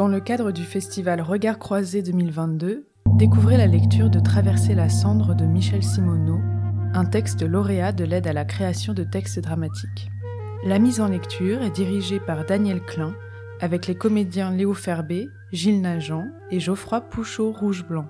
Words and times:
Dans 0.00 0.08
le 0.08 0.20
cadre 0.20 0.50
du 0.50 0.64
festival 0.64 1.20
Regard 1.20 1.58
croisés 1.58 2.00
2022, 2.00 2.86
découvrez 3.18 3.58
la 3.58 3.66
lecture 3.66 4.08
de 4.08 4.18
Traverser 4.18 4.74
la 4.74 4.88
cendre 4.88 5.34
de 5.34 5.44
Michel 5.44 5.82
Simoneau, 5.82 6.40
un 6.94 7.04
texte 7.04 7.42
lauréat 7.42 7.92
de 7.92 8.04
l'aide 8.04 8.26
à 8.26 8.32
la 8.32 8.46
création 8.46 8.94
de 8.94 9.04
textes 9.04 9.40
dramatiques. 9.40 10.10
La 10.64 10.78
mise 10.78 11.02
en 11.02 11.08
lecture 11.08 11.60
est 11.60 11.68
dirigée 11.68 12.18
par 12.18 12.46
Daniel 12.46 12.80
Klein, 12.80 13.14
avec 13.60 13.86
les 13.86 13.94
comédiens 13.94 14.50
Léo 14.50 14.72
Ferbet, 14.72 15.28
Gilles 15.52 15.82
Nagent 15.82 16.24
et 16.50 16.60
Geoffroy 16.60 17.02
Pouchot 17.02 17.52
Rouge-Blanc. 17.52 18.06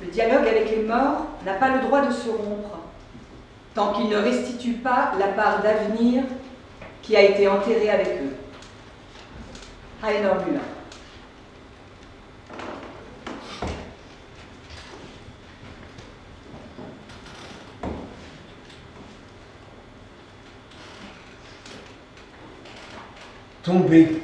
Le 0.00 0.10
dialogue 0.10 0.48
avec 0.48 0.70
les 0.70 0.84
morts 0.84 1.26
n'a 1.44 1.52
pas 1.52 1.76
le 1.76 1.82
droit 1.82 2.06
de 2.06 2.10
se 2.14 2.30
rompre 2.30 2.87
tant 3.78 3.92
qu'il 3.92 4.08
ne 4.08 4.16
restitue 4.16 4.72
pas 4.72 5.12
la 5.20 5.28
part 5.28 5.62
d'avenir 5.62 6.24
qui 7.00 7.14
a 7.14 7.22
été 7.22 7.46
enterrée 7.46 7.90
avec 7.90 8.08
eux. 8.08 8.34
Rainer 10.02 10.32
Müller. 10.44 10.58
Tomber 23.62 24.22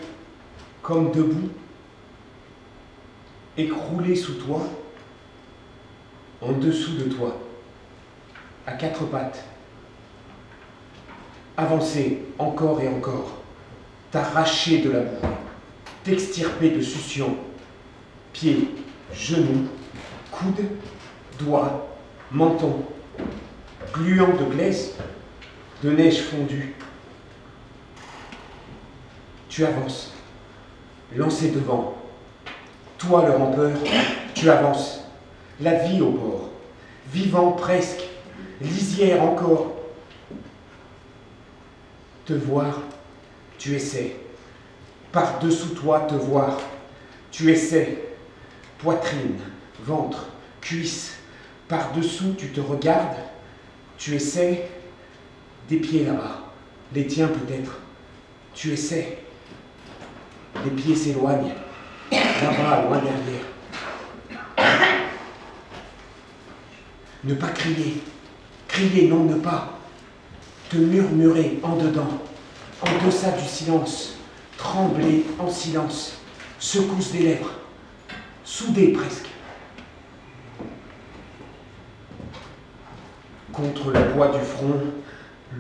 comme 0.83 1.13
debout, 1.13 1.51
écroulé 3.57 4.17
sous 4.17 4.35
toi, 4.35 4.63
en 6.41 6.51
dessous 6.55 6.97
de 6.97 7.05
toi, 7.05 7.39
à 8.67 8.73
quatre 8.73 9.05
pattes, 9.05 9.45
avancer 11.57 12.23
encore 12.39 12.81
et 12.81 12.89
encore, 12.89 13.39
t'arracher 14.11 14.79
de 14.79 14.91
la 14.91 15.01
boue, 15.01 15.27
t'extirper 16.03 16.71
de 16.71 16.81
succion, 16.81 17.37
pieds, 18.33 18.69
genoux, 19.13 19.69
coudes, 20.31 20.67
doigts, 21.39 21.87
menton, 22.31 22.83
gluant 23.93 24.37
de 24.37 24.55
glaise, 24.55 24.95
de 25.83 25.91
neige 25.91 26.23
fondue. 26.23 26.75
Tu 29.49 29.65
avances, 29.65 30.13
lancé 31.15 31.51
devant. 31.51 31.97
Toi, 32.99 33.27
le 33.27 33.37
rampeur, 33.37 33.77
tu 34.35 34.51
avances, 34.51 35.05
la 35.61 35.75
vie 35.75 36.01
au 36.01 36.11
bord, 36.11 36.51
vivant 37.13 37.53
presque, 37.53 38.03
lisière 38.61 39.23
encore. 39.23 39.84
Te 42.25 42.33
voir, 42.33 42.81
tu 43.59 43.75
essaies. 43.75 44.17
Par-dessous 45.13 45.75
toi, 45.75 46.01
te 46.01 46.15
voir, 46.15 46.59
tu 47.31 47.51
essaies. 47.51 47.99
Poitrine, 48.79 49.39
ventre, 49.83 50.27
cuisse, 50.61 51.19
par-dessous, 51.69 52.35
tu 52.39 52.49
te 52.49 52.61
regardes, 52.61 53.17
tu 53.99 54.15
essaies. 54.15 54.71
Des 55.69 55.77
pieds 55.77 56.05
là-bas, 56.05 56.53
les 56.95 57.07
tiens 57.07 57.29
peut-être, 57.29 57.79
tu 58.55 58.73
essaies. 58.73 59.19
Les 60.65 60.71
pieds 60.71 60.95
s'éloignent, 60.95 61.55
là-bas, 62.11 62.83
loin 62.83 62.99
derrière. 62.99 63.45
Ne 67.25 67.35
pas 67.35 67.49
crier, 67.49 68.03
crier, 68.69 69.09
non, 69.09 69.25
ne 69.25 69.37
pas. 69.37 69.74
Te 70.71 70.77
murmurer 70.77 71.61
en 71.63 71.77
dedans, 71.77 72.09
en 72.81 73.07
deçà 73.07 73.33
du 73.33 73.45
silence, 73.45 74.15
trembler 74.57 75.27
en 75.39 75.51
silence, 75.51 76.19
secousse 76.59 77.13
des 77.13 77.21
lèvres, 77.21 77.51
soudé 78.45 78.89
presque. 78.89 79.29
Contre 83.53 83.91
le 83.91 84.15
bois 84.15 84.29
du 84.29 84.41
front, 84.41 84.81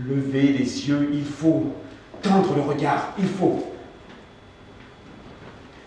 lever 0.09 0.53
les 0.53 0.89
yeux, 0.89 1.11
il 1.13 1.25
faut. 1.25 1.75
Tendre 2.23 2.55
le 2.55 2.63
regard, 2.63 3.13
il 3.19 3.29
faut. 3.29 3.63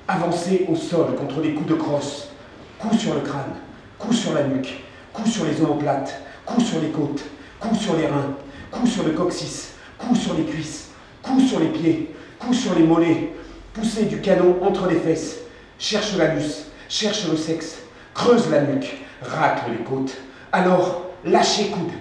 Avancer 0.08 0.68
au 0.70 0.76
sol 0.76 1.16
contre 1.16 1.42
les 1.42 1.54
coups 1.54 1.70
de 1.70 1.76
crosse, 1.76 2.30
coups 2.78 2.98
sur 2.98 3.16
le 3.16 3.22
crâne, 3.22 3.56
coups 3.98 4.16
sur 4.16 4.34
la 4.34 4.44
nuque, 4.44 4.84
coups 5.12 5.32
sur 5.32 5.46
les 5.46 5.60
omoplates, 5.62 6.22
coups 6.46 6.66
sur 6.66 6.80
les 6.80 6.90
côtes, 6.90 7.24
coups 7.60 7.80
sur 7.80 7.98
les 7.98 8.06
reins, 8.06 8.36
coups 8.72 8.92
sur 8.92 9.04
le 9.04 9.12
coccyx, 9.12 9.74
coups 9.98 10.20
sur 10.20 10.34
les 10.36 10.44
cuisses, 10.44 10.90
coups 11.22 11.48
sur 11.48 11.60
les 11.60 11.68
pieds, 11.68 12.16
coups 12.40 12.58
sur 12.58 12.76
les 12.76 12.84
mollets, 12.84 13.34
pousser 13.74 14.06
du 14.06 14.22
canon 14.22 14.58
entre 14.62 14.88
les 14.88 15.00
fesses, 15.00 15.40
cherche 15.80 16.16
l'anus, 16.18 16.66
cherche 16.90 17.28
le 17.30 17.38
sexe, 17.38 17.78
creuse 18.14 18.50
la 18.50 18.62
nuque, 18.62 18.98
racle 19.22 19.72
les 19.72 19.84
côtes, 19.84 20.18
alors 20.52 21.12
lâchez 21.26 21.68
coude, 21.68 21.92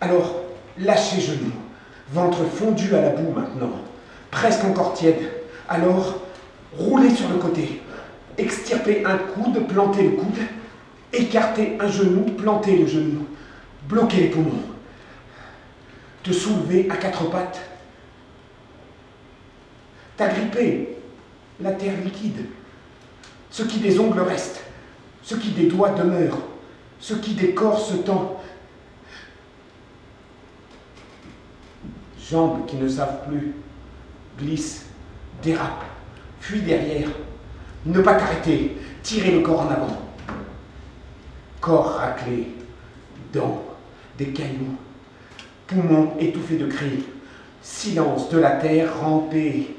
alors 0.00 0.42
lâchez 0.78 1.20
genoux, 1.20 1.52
ventre 2.12 2.44
fondu 2.44 2.94
à 2.94 3.00
la 3.00 3.10
boue 3.10 3.32
maintenant, 3.32 3.72
presque 4.30 4.64
encore 4.64 4.94
tiède, 4.94 5.30
alors 5.68 6.20
roulez 6.78 7.14
sur 7.14 7.28
le 7.28 7.36
côté, 7.36 7.82
extirper 8.38 9.04
un 9.04 9.16
coude, 9.16 9.66
planter 9.66 10.02
le 10.02 10.10
coude, 10.10 10.38
écarter 11.12 11.78
un 11.80 11.88
genou, 11.88 12.22
planter 12.36 12.76
le 12.76 12.86
genou, 12.86 13.26
bloquer 13.88 14.18
les 14.18 14.28
poumons, 14.28 14.62
te 16.26 16.32
soulever 16.32 16.88
à 16.90 16.96
quatre 16.96 17.30
pattes, 17.30 17.60
t'agripper 20.16 20.96
la 21.60 21.70
terre 21.72 22.00
liquide, 22.02 22.46
ce 23.48 23.62
qui 23.62 23.78
des 23.78 24.00
ongles 24.00 24.20
reste, 24.20 24.64
ce 25.22 25.36
qui 25.36 25.50
des 25.50 25.68
doigts 25.68 25.90
demeure, 25.90 26.36
ce 26.98 27.14
qui 27.14 27.34
des 27.34 27.54
corps 27.54 27.78
se 27.78 27.94
tend, 27.98 28.40
jambes 32.28 32.66
qui 32.66 32.76
ne 32.76 32.88
savent 32.88 33.28
plus, 33.28 33.54
glissent, 34.36 34.86
dérapent, 35.44 35.84
fuient 36.40 36.62
derrière, 36.62 37.08
ne 37.84 38.00
pas 38.00 38.14
t'arrêter, 38.14 38.76
tirer 39.04 39.30
le 39.30 39.42
corps 39.42 39.60
en 39.60 39.70
avant. 39.70 40.02
Corps 41.60 41.94
raclé, 41.94 42.48
dents, 43.32 43.62
des 44.18 44.32
cailloux, 44.32 44.76
poumons 45.66 46.12
étouffés 46.18 46.56
de 46.56 46.66
cris, 46.66 47.04
silence 47.62 48.28
de 48.28 48.38
la 48.38 48.52
terre 48.52 49.00
rampée. 49.00 49.76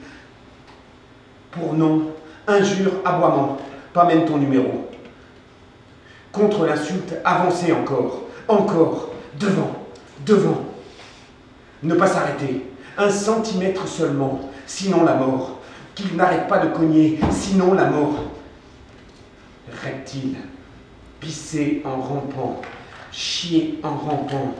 Pour 1.52 1.74
nom, 1.74 2.12
injure, 2.48 2.94
aboiement, 3.06 3.58
pas 3.94 4.06
même 4.06 4.26
ton 4.26 4.38
numéro. 4.38 4.90
Contre 6.32 6.66
l'insulte, 6.66 7.16
avancer 7.24 7.72
encore, 7.72 8.24
encore, 8.48 9.14
devant, 9.40 9.72
devant. 10.26 10.64
Ne 11.84 11.96
pas 11.96 12.08
s'arrêter, 12.08 12.66
un 12.98 13.10
centimètre 13.10 13.88
seulement, 13.88 14.42
sinon 14.66 15.04
la 15.04 15.16
mort. 15.16 15.60
Qu'il 15.96 16.16
n'arrête 16.16 16.48
pas 16.48 16.60
de 16.60 16.70
cogner, 16.70 17.20
sinon 17.32 17.74
la 17.74 17.86
mort. 17.86 18.26
Reptile, 19.84 20.36
pisser 21.20 21.82
en 21.86 22.00
rampant, 22.00 22.62
chier 23.12 23.80
en 23.84 23.96
rampant, 23.96 24.54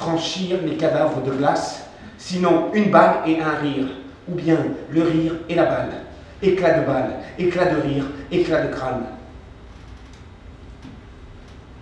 franchir 0.00 0.58
les 0.64 0.76
cadavres 0.76 1.22
de 1.22 1.30
glace, 1.32 1.84
sinon 2.16 2.70
une 2.72 2.90
balle 2.90 3.16
et 3.26 3.40
un 3.40 3.56
rire, 3.56 3.86
ou 4.28 4.34
bien 4.34 4.58
le 4.90 5.02
rire 5.02 5.34
et 5.48 5.54
la 5.54 5.66
balle, 5.66 5.92
éclat 6.42 6.80
de 6.80 6.86
balle, 6.86 7.16
éclat 7.38 7.66
de 7.66 7.80
rire, 7.80 8.04
éclat 8.32 8.66
de 8.66 8.74
crâne. 8.74 9.04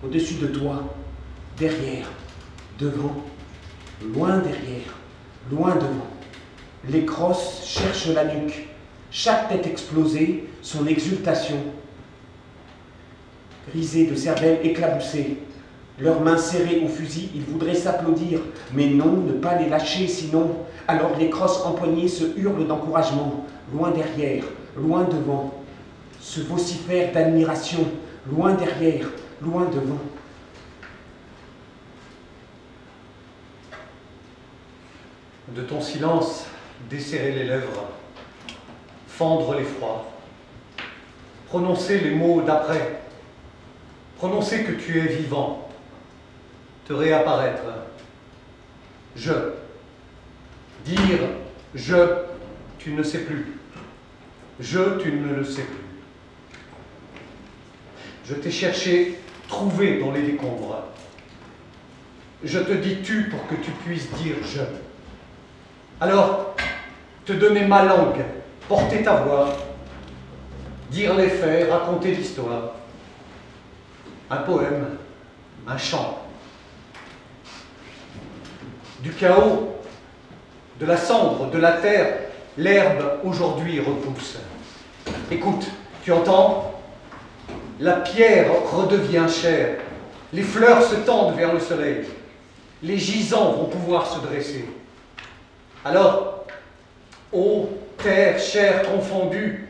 Au-dessus 0.03 0.35
de 0.35 0.47
toi, 0.47 0.83
derrière, 1.57 2.07
devant, 2.77 3.15
loin 4.13 4.37
derrière, 4.37 4.93
loin 5.51 5.75
devant. 5.75 6.07
Les 6.89 7.05
crosses 7.05 7.63
cherchent 7.65 8.13
la 8.13 8.25
nuque, 8.25 8.67
chaque 9.11 9.49
tête 9.49 9.67
explosée, 9.67 10.49
son 10.61 10.87
exultation. 10.87 11.57
Grisés 13.69 14.07
de 14.07 14.15
cervelle 14.15 14.59
éclaboussée, 14.63 15.39
leurs 15.99 16.21
mains 16.21 16.37
serrées 16.37 16.81
au 16.83 16.87
fusil, 16.87 17.29
ils 17.35 17.43
voudraient 17.43 17.75
s'applaudir, 17.75 18.39
mais 18.73 18.87
non, 18.87 19.17
ne 19.17 19.33
pas 19.33 19.55
les 19.55 19.69
lâcher, 19.69 20.07
sinon, 20.07 20.57
alors 20.87 21.17
les 21.17 21.29
crosses 21.29 21.63
empoignées 21.65 22.07
se 22.07 22.37
hurlent 22.37 22.67
d'encouragement, 22.67 23.45
loin 23.73 23.91
derrière, 23.91 24.45
loin 24.77 25.03
devant, 25.03 25.53
se 26.19 26.41
vocifèrent 26.41 27.11
d'admiration, 27.11 27.85
loin 28.31 28.53
derrière, 28.53 29.07
loin 29.41 29.65
devant. 29.65 29.99
De 35.55 35.61
ton 35.63 35.81
silence, 35.81 36.45
desserrer 36.89 37.31
les 37.31 37.43
lèvres, 37.45 37.85
fendre 39.07 39.55
l'effroi, 39.55 40.05
prononcer 41.47 41.99
les 41.99 42.11
mots 42.11 42.41
d'après, 42.41 43.01
prononcer 44.17 44.63
que 44.63 44.73
tu 44.73 44.99
es 44.99 45.07
vivant, 45.07 45.68
te 46.89 46.93
réapparaître. 46.93 47.61
Je, 49.15 49.31
Dire 50.85 51.19
je, 51.75 51.95
tu 52.79 52.93
ne 52.93 53.03
sais 53.03 53.19
plus. 53.19 53.59
Je, 54.59 54.97
tu 54.99 55.11
ne 55.11 55.35
le 55.35 55.43
sais 55.43 55.61
plus. 55.61 55.85
Je 58.25 58.33
t'ai 58.33 58.49
cherché, 58.49 59.19
trouvé 59.47 59.99
dans 59.99 60.11
les 60.11 60.23
décombres. 60.23 60.83
Je 62.43 62.57
te 62.57 62.71
dis 62.71 63.01
tu 63.03 63.29
pour 63.29 63.45
que 63.47 63.55
tu 63.55 63.69
puisses 63.85 64.09
dire 64.13 64.37
je. 64.43 64.61
Alors, 66.01 66.55
te 67.25 67.33
donner 67.33 67.65
ma 67.65 67.83
langue, 67.83 68.23
porter 68.67 69.03
ta 69.03 69.17
voix, 69.17 69.55
dire 70.89 71.13
les 71.13 71.29
faits, 71.29 71.69
raconter 71.69 72.15
l'histoire. 72.15 72.71
Un 74.31 74.37
poème, 74.37 74.97
un 75.67 75.77
chant. 75.77 76.28
Du 79.01 79.11
chaos, 79.11 79.75
de 80.79 80.85
la 80.85 80.97
cendre, 80.97 81.49
de 81.49 81.57
la 81.57 81.73
terre, 81.73 82.17
l'herbe 82.57 83.19
aujourd'hui 83.23 83.79
repousse. 83.79 84.37
Écoute, 85.31 85.67
tu 86.03 86.11
entends? 86.11 86.81
La 87.79 87.93
pierre 87.93 88.51
redevient 88.73 89.27
chère, 89.29 89.77
les 90.33 90.41
fleurs 90.41 90.83
se 90.83 90.95
tendent 90.95 91.35
vers 91.37 91.53
le 91.53 91.61
soleil, 91.61 92.03
les 92.83 92.97
gisants 92.97 93.53
vont 93.53 93.65
pouvoir 93.67 94.05
se 94.05 94.19
dresser. 94.19 94.65
Alors, 95.85 96.45
ô 97.31 97.69
terre, 98.03 98.37
chair 98.37 98.83
confondue, 98.83 99.69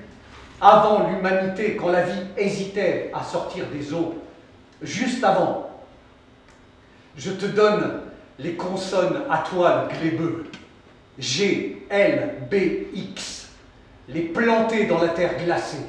avant 0.59 1.07
l'humanité, 1.07 1.75
quand 1.75 1.89
la 1.89 2.01
vie 2.01 2.23
hésitait 2.35 3.11
à 3.13 3.23
sortir 3.23 3.65
des 3.71 3.93
eaux, 3.93 4.15
juste 4.81 5.23
avant, 5.23 5.69
je 7.15 7.31
te 7.31 7.45
donne 7.45 8.08
les 8.39 8.53
consonnes 8.53 9.23
à 9.29 9.39
toile 9.39 9.89
glébeux, 9.99 10.45
G, 11.17 11.85
L, 11.89 12.35
B, 12.49 12.55
X, 12.93 13.49
les 14.07 14.21
planter 14.21 14.85
dans 14.85 15.01
la 15.01 15.09
terre 15.09 15.37
glacée. 15.43 15.85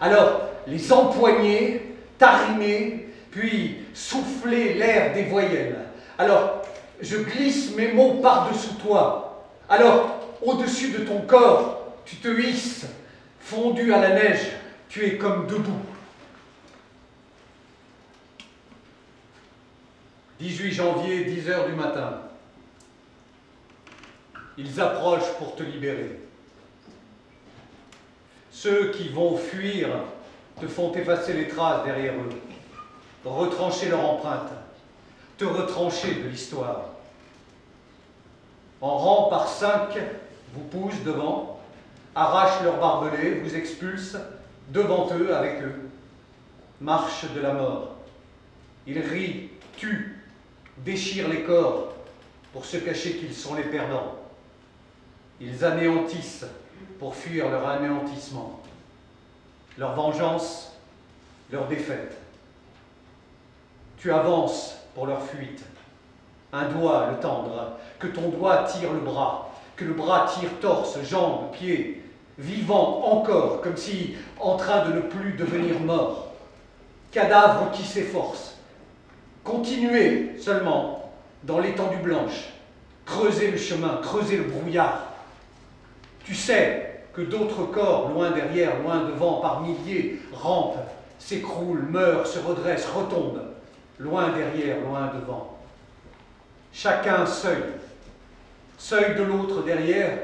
Alors, 0.00 0.42
les 0.66 0.92
empoigner, 0.92 1.96
tariner, 2.18 3.08
puis 3.30 3.78
souffler 3.94 4.74
l'air 4.74 5.14
des 5.14 5.24
voyelles. 5.24 5.76
Alors, 6.18 6.62
je 7.00 7.16
glisse 7.16 7.74
mes 7.74 7.92
mots 7.92 8.14
par-dessous 8.22 8.74
toi. 8.74 9.46
Alors, 9.68 10.36
au-dessus 10.42 10.90
de 10.90 10.98
ton 10.98 11.22
corps, 11.22 11.94
tu 12.04 12.16
te 12.16 12.28
hisses, 12.28 12.86
fondu 13.40 13.92
à 13.92 14.00
la 14.00 14.10
neige, 14.10 14.52
tu 14.88 15.04
es 15.04 15.16
comme 15.16 15.46
debout. 15.46 15.72
18 20.46 20.72
janvier, 20.72 21.24
10 21.24 21.50
heures 21.50 21.66
du 21.66 21.74
matin. 21.74 22.20
Ils 24.56 24.80
approchent 24.80 25.32
pour 25.38 25.56
te 25.56 25.64
libérer. 25.64 26.20
Ceux 28.52 28.92
qui 28.92 29.08
vont 29.08 29.36
fuir 29.36 29.88
te 30.60 30.68
font 30.68 30.92
effacer 30.92 31.32
les 31.32 31.48
traces 31.48 31.84
derrière 31.84 32.14
eux, 32.14 32.30
retrancher 33.24 33.88
leur 33.88 34.08
empreinte, 34.08 34.52
te 35.36 35.44
retrancher 35.44 36.14
de 36.14 36.28
l'histoire. 36.28 36.90
En 38.80 38.96
rang 38.96 39.28
par 39.28 39.48
cinq, 39.48 39.98
vous 40.54 40.62
poussent 40.62 41.02
devant, 41.04 41.60
arrachent 42.14 42.62
leurs 42.62 42.78
barbelés, 42.78 43.40
vous 43.40 43.56
expulsent 43.56 44.18
devant 44.68 45.08
eux 45.12 45.34
avec 45.34 45.60
eux. 45.60 45.74
Marche 46.80 47.24
de 47.34 47.40
la 47.40 47.52
mort. 47.52 47.96
Ils 48.86 49.00
rient, 49.00 49.50
tuent, 49.76 50.15
déchirent 50.78 51.28
les 51.28 51.42
corps 51.42 51.94
pour 52.52 52.64
se 52.64 52.76
cacher 52.76 53.16
qu'ils 53.16 53.34
sont 53.34 53.54
les 53.54 53.64
perdants. 53.64 54.16
Ils 55.40 55.64
anéantissent 55.64 56.46
pour 56.98 57.14
fuir 57.14 57.50
leur 57.50 57.68
anéantissement, 57.68 58.60
leur 59.76 59.94
vengeance, 59.94 60.72
leur 61.50 61.66
défaite. 61.66 62.16
Tu 63.98 64.12
avances 64.12 64.76
pour 64.94 65.06
leur 65.06 65.22
fuite. 65.22 65.62
Un 66.52 66.68
doigt 66.68 67.10
le 67.10 67.20
tendre, 67.20 67.78
que 67.98 68.06
ton 68.06 68.28
doigt 68.30 68.64
tire 68.64 68.92
le 68.92 69.00
bras, 69.00 69.50
que 69.74 69.84
le 69.84 69.92
bras 69.92 70.26
tire 70.26 70.50
torse, 70.60 70.98
jambes, 71.02 71.50
pieds, 71.52 72.02
vivant 72.38 73.04
encore, 73.04 73.60
comme 73.60 73.76
si 73.76 74.14
en 74.38 74.56
train 74.56 74.88
de 74.88 74.94
ne 74.94 75.00
plus 75.00 75.32
devenir 75.32 75.80
mort. 75.80 76.32
Cadavre 77.10 77.70
qui 77.72 77.82
s'efforce. 77.82 78.55
Continuez 79.46 80.32
seulement 80.40 81.12
dans 81.44 81.60
l'étendue 81.60 81.98
blanche. 81.98 82.48
Creusez 83.04 83.52
le 83.52 83.56
chemin, 83.56 84.00
creusez 84.02 84.38
le 84.38 84.42
brouillard. 84.42 85.12
Tu 86.24 86.34
sais 86.34 87.04
que 87.12 87.20
d'autres 87.20 87.62
corps, 87.66 88.10
loin 88.10 88.32
derrière, 88.32 88.82
loin 88.82 89.04
devant, 89.04 89.34
par 89.34 89.60
milliers, 89.60 90.18
rampent, 90.32 90.84
s'écroulent, 91.20 91.88
meurent, 91.88 92.26
se 92.26 92.40
redressent, 92.40 92.88
retombent, 92.88 93.44
loin 94.00 94.30
derrière, 94.30 94.80
loin 94.80 95.12
devant. 95.14 95.56
Chacun 96.72 97.24
seuil, 97.24 97.62
seuil 98.76 99.14
de 99.14 99.22
l'autre 99.22 99.62
derrière, 99.62 100.18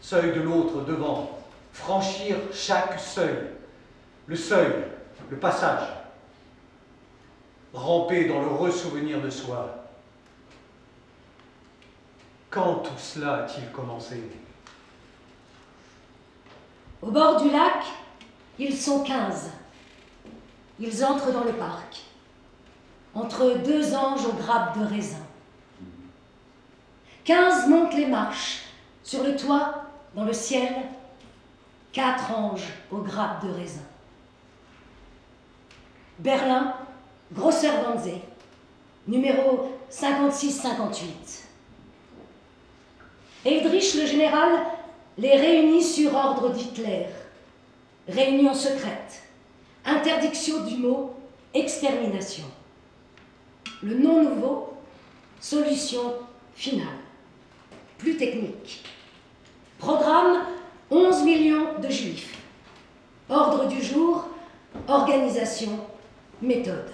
seuil 0.00 0.32
de 0.32 0.40
l'autre 0.40 0.80
devant, 0.86 1.38
franchir 1.74 2.36
chaque 2.50 2.98
seuil, 2.98 3.36
le 4.26 4.36
seuil, 4.36 4.72
le 5.30 5.36
passage, 5.36 5.86
ramper 7.74 8.26
dans 8.26 8.40
le 8.40 8.48
ressouvenir 8.48 9.20
de 9.20 9.30
soi. 9.30 9.84
Quand 12.48 12.76
tout 12.76 12.98
cela 12.98 13.44
a-t-il 13.44 13.70
commencé? 13.72 14.22
Au 17.02 17.10
bord 17.10 17.42
du 17.42 17.50
lac, 17.50 17.84
ils 18.58 18.76
sont 18.76 19.02
quinze. 19.02 19.50
Ils 20.78 21.04
entrent 21.04 21.32
dans 21.32 21.44
le 21.44 21.52
parc, 21.52 22.00
entre 23.14 23.58
deux 23.64 23.94
anges 23.94 24.24
aux 24.24 24.32
grappes 24.32 24.78
de 24.78 24.84
raisin. 24.84 25.18
Quinze 27.24 27.68
montent 27.68 27.94
les 27.94 28.06
marches, 28.06 28.64
sur 29.02 29.22
le 29.22 29.36
toit, 29.36 29.84
dans 30.14 30.24
le 30.24 30.32
ciel, 30.32 30.74
quatre 31.92 32.32
anges 32.32 32.72
aux 32.90 32.98
grappes 32.98 33.44
de 33.44 33.50
raisin. 33.50 33.82
Berlin, 36.18 36.74
Grosseur 37.32 37.72
Wannsee, 37.88 38.20
numéro 39.08 39.70
5658. 39.88 41.44
Eldrich 43.46 43.94
le 43.94 44.06
général 44.06 44.50
les 45.18 45.36
réunit 45.36 45.82
sur 45.82 46.14
ordre 46.14 46.50
d'Hitler. 46.50 47.06
Réunion 48.08 48.52
secrète. 48.54 49.22
Interdiction 49.84 50.64
du 50.64 50.76
mot 50.76 51.14
extermination. 51.54 52.44
Le 53.82 53.98
nom 53.98 54.22
nouveau, 54.22 54.74
solution 55.40 56.14
finale. 56.54 56.86
Plus 57.98 58.16
technique. 58.16 58.84
Programme 59.78 60.44
11 60.90 61.24
millions 61.24 61.78
de 61.80 61.88
juifs. 61.88 62.38
Ordre 63.28 63.66
du 63.68 63.82
jour, 63.82 64.28
organisation, 64.88 65.78
méthode. 66.42 66.90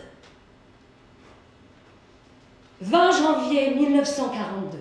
20 2.81 3.11
janvier 3.13 3.75
1942. 3.75 4.79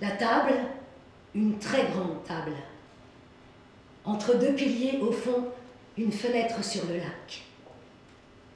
La 0.00 0.10
table, 0.10 0.54
une 1.36 1.56
très 1.58 1.84
grande 1.84 2.24
table. 2.24 2.56
Entre 4.04 4.36
deux 4.36 4.54
piliers, 4.54 4.98
au 5.00 5.12
fond, 5.12 5.46
une 5.96 6.10
fenêtre 6.10 6.64
sur 6.64 6.84
le 6.86 6.96
lac. 6.96 7.42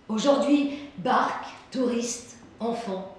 Aujourd'hui, 0.08 0.78
barques, 0.98 1.46
touristes, 1.70 2.38
enfants. 2.58 3.16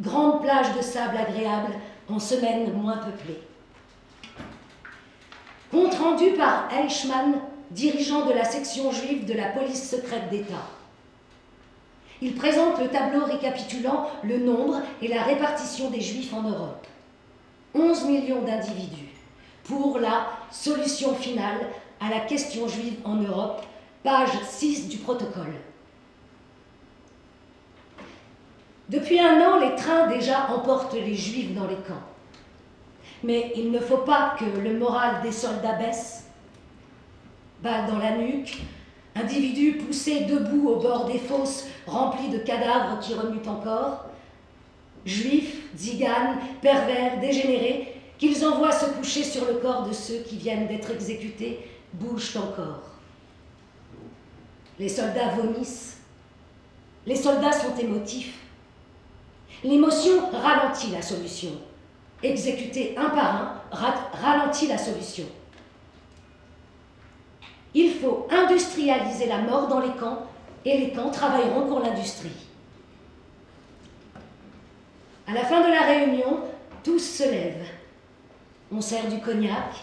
Grande 0.00 0.42
plage 0.42 0.74
de 0.74 0.80
sable 0.80 1.18
agréable 1.18 1.74
en 2.08 2.18
semaine 2.18 2.72
moins 2.72 2.96
peuplée. 2.96 3.42
Compte 5.70 5.94
rendu 5.96 6.30
par 6.32 6.70
Eichmann, 6.72 7.34
dirigeant 7.70 8.24
de 8.24 8.32
la 8.32 8.44
section 8.44 8.90
juive 8.90 9.26
de 9.26 9.34
la 9.34 9.48
police 9.48 9.90
secrète 9.90 10.30
d'État. 10.30 10.66
Il 12.22 12.34
présente 12.34 12.80
le 12.80 12.88
tableau 12.88 13.24
récapitulant 13.24 14.08
le 14.22 14.38
nombre 14.38 14.80
et 15.02 15.08
la 15.08 15.22
répartition 15.22 15.90
des 15.90 16.00
juifs 16.00 16.32
en 16.32 16.42
Europe. 16.42 16.86
11 17.74 18.04
millions 18.04 18.42
d'individus 18.42 19.10
pour 19.64 19.98
la 19.98 20.28
solution 20.50 21.14
finale 21.14 21.68
à 22.00 22.10
la 22.10 22.20
question 22.20 22.68
juive 22.68 22.98
en 23.04 23.16
Europe, 23.16 23.62
page 24.02 24.30
6 24.48 24.88
du 24.88 24.98
protocole. 24.98 25.54
Depuis 28.88 29.18
un 29.18 29.40
an, 29.40 29.58
les 29.58 29.74
trains 29.76 30.06
déjà 30.08 30.50
emportent 30.50 30.94
les 30.94 31.14
juifs 31.14 31.54
dans 31.54 31.66
les 31.66 31.76
camps. 31.76 32.02
Mais 33.22 33.52
il 33.56 33.70
ne 33.70 33.80
faut 33.80 33.98
pas 33.98 34.36
que 34.38 34.44
le 34.44 34.78
moral 34.78 35.22
des 35.22 35.32
soldats 35.32 35.72
baisse. 35.72 36.26
Balles 37.62 37.86
dans 37.90 37.98
la 37.98 38.18
nuque, 38.18 38.58
individus 39.14 39.78
poussés 39.78 40.24
debout 40.24 40.68
au 40.68 40.76
bord 40.76 41.06
des 41.06 41.18
fosses 41.18 41.66
remplies 41.86 42.30
de 42.30 42.38
cadavres 42.38 42.98
qui 43.00 43.14
remuent 43.14 43.46
encore, 43.46 44.06
juifs 45.04 45.62
tziganes, 45.76 46.38
pervers, 46.60 47.20
dégénérés, 47.20 47.94
qu'ils 48.18 48.44
envoient 48.44 48.72
se 48.72 48.86
coucher 48.86 49.24
sur 49.24 49.46
le 49.46 49.54
corps 49.54 49.86
de 49.86 49.92
ceux 49.92 50.18
qui 50.20 50.36
viennent 50.36 50.66
d'être 50.66 50.90
exécutés, 50.90 51.60
bougent 51.92 52.36
encore. 52.36 52.82
Les 54.78 54.88
soldats 54.88 55.34
vomissent. 55.36 55.98
Les 57.06 57.16
soldats 57.16 57.52
sont 57.52 57.76
émotifs. 57.76 58.34
L'émotion 59.62 60.30
ralentit 60.30 60.90
la 60.90 61.02
solution. 61.02 61.50
Exécuter 62.22 62.96
un 62.96 63.10
par 63.10 63.34
un 63.34 63.64
ralentit 64.12 64.66
la 64.66 64.78
solution. 64.78 65.24
Il 67.74 67.94
faut 67.94 68.28
industrialiser 68.30 69.26
la 69.26 69.38
mort 69.38 69.66
dans 69.66 69.80
les 69.80 69.92
camps 69.92 70.26
et 70.64 70.78
les 70.78 70.92
camps 70.92 71.10
travailleront 71.10 71.66
pour 71.66 71.80
l'industrie. 71.80 72.30
À 75.26 75.32
la 75.32 75.44
fin 75.44 75.60
de 75.66 75.72
la 75.72 75.82
réunion, 75.82 76.40
tous 76.84 77.00
se 77.00 77.24
lèvent. 77.24 77.66
On 78.70 78.80
sert 78.80 79.08
du 79.08 79.20
cognac, 79.20 79.74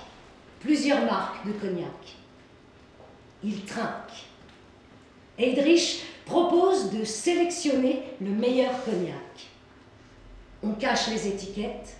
plusieurs 0.59 1.03
marques 1.05 1.45
de 1.45 1.51
cognac. 1.53 2.15
Ils 3.43 3.65
trinquent. 3.65 4.27
Eidrich 5.37 6.03
propose 6.25 6.91
de 6.91 7.03
sélectionner 7.03 8.03
le 8.21 8.29
meilleur 8.29 8.71
cognac. 8.85 9.49
On 10.63 10.73
cache 10.73 11.07
les 11.09 11.27
étiquettes. 11.27 11.97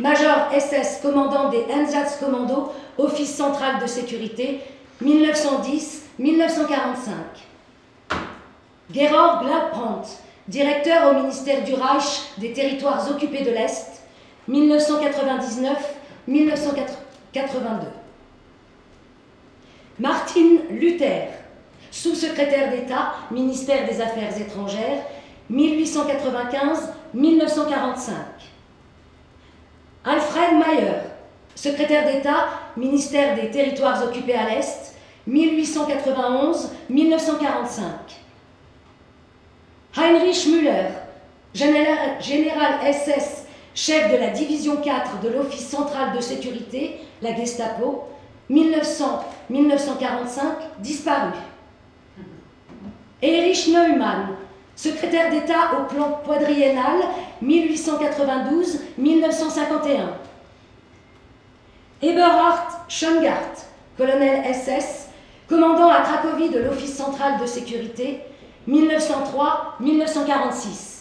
major 0.00 0.48
SS 0.52 1.00
commandant 1.02 1.50
des 1.50 1.64
Einsatzkommando, 1.70 2.72
Office 2.98 3.36
central 3.36 3.78
de 3.80 3.86
sécurité, 3.86 4.62
1910-1945. 5.02 6.02
Gerhard 8.90 9.44
Gladbrandt, 9.44 10.08
directeur 10.48 11.10
au 11.10 11.14
ministère 11.22 11.64
du 11.64 11.74
Reich 11.74 12.22
des 12.38 12.52
territoires 12.52 13.10
occupés 13.10 13.42
de 13.42 13.50
l'Est, 13.50 14.02
1999-1982. 14.48 15.74
Martin 19.98 20.58
Luther, 20.70 21.28
sous-secrétaire 21.90 22.70
d'État, 22.70 23.14
ministère 23.30 23.88
des 23.88 24.00
Affaires 24.00 24.40
étrangères, 24.40 25.02
1895-1945. 25.50 28.12
Alfred 30.04 30.58
Mayer, 30.58 31.00
secrétaire 31.54 32.12
d'État, 32.12 32.48
ministère 32.76 33.34
des 33.34 33.50
Territoires 33.50 34.04
occupés 34.04 34.34
à 34.34 34.48
l'Est, 34.48 34.94
1891-1945. 35.28 38.25
Heinrich 39.98 40.46
Müller, 40.46 40.90
général, 41.54 42.80
SS, 42.84 43.46
chef 43.74 44.12
de 44.12 44.18
la 44.18 44.28
division 44.28 44.76
4 44.76 45.20
de 45.22 45.30
l'Office 45.30 45.66
central 45.66 46.14
de 46.14 46.20
sécurité, 46.20 47.00
la 47.22 47.34
Gestapo, 47.34 48.04
1900-1945, 48.50 50.40
disparu. 50.80 51.30
Erich 53.22 53.68
Neumann, 53.68 54.36
secrétaire 54.74 55.30
d'État 55.30 55.80
au 55.80 55.84
plan 55.84 56.20
quadriennal 56.26 57.00
1892-1951. 57.42 60.10
Eberhard 62.02 62.84
Schongart, 62.88 63.64
colonel 63.96 64.44
SS, 64.54 65.08
commandant 65.48 65.88
à 65.88 66.02
Cracovie 66.02 66.50
de 66.50 66.58
l'Office 66.58 66.94
central 66.94 67.40
de 67.40 67.46
sécurité 67.46 68.20
1903-1946. 68.68 70.96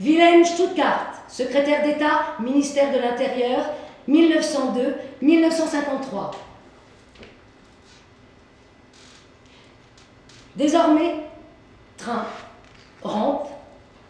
Wilhelm 0.00 0.44
Stuttgart, 0.44 1.22
secrétaire 1.28 1.84
d'État, 1.84 2.34
ministère 2.40 2.92
de 2.92 2.98
l'Intérieur, 2.98 3.66
1902-1953. 4.08 6.32
Désormais, 10.56 11.26
train, 11.96 12.26
rampe, 13.02 13.48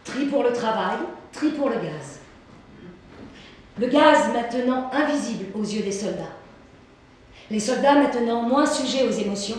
tri 0.03 0.25
pour 0.25 0.41
le 0.43 0.51
travail, 0.53 0.97
tri 1.31 1.49
pour 1.49 1.69
le 1.69 1.75
gaz. 1.75 2.19
Le 3.77 3.87
gaz 3.87 4.31
maintenant 4.31 4.89
invisible 4.93 5.47
aux 5.53 5.63
yeux 5.63 5.83
des 5.83 5.91
soldats. 5.91 6.31
Les 7.51 7.59
soldats 7.59 7.95
maintenant 7.95 8.43
moins 8.43 8.65
sujets 8.65 9.05
aux 9.07 9.11
émotions. 9.11 9.57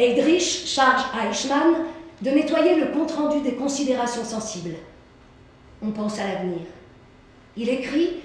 Eldrich 0.00 0.66
charge 0.66 1.02
Eichmann 1.14 1.84
de 2.22 2.30
nettoyer 2.30 2.76
le 2.76 2.86
compte-rendu 2.86 3.40
des 3.42 3.54
considérations 3.54 4.24
sensibles. 4.24 4.76
On 5.82 5.90
pense 5.90 6.18
à 6.18 6.26
l'avenir. 6.26 6.60
Il 7.56 7.68
écrit 7.68 8.20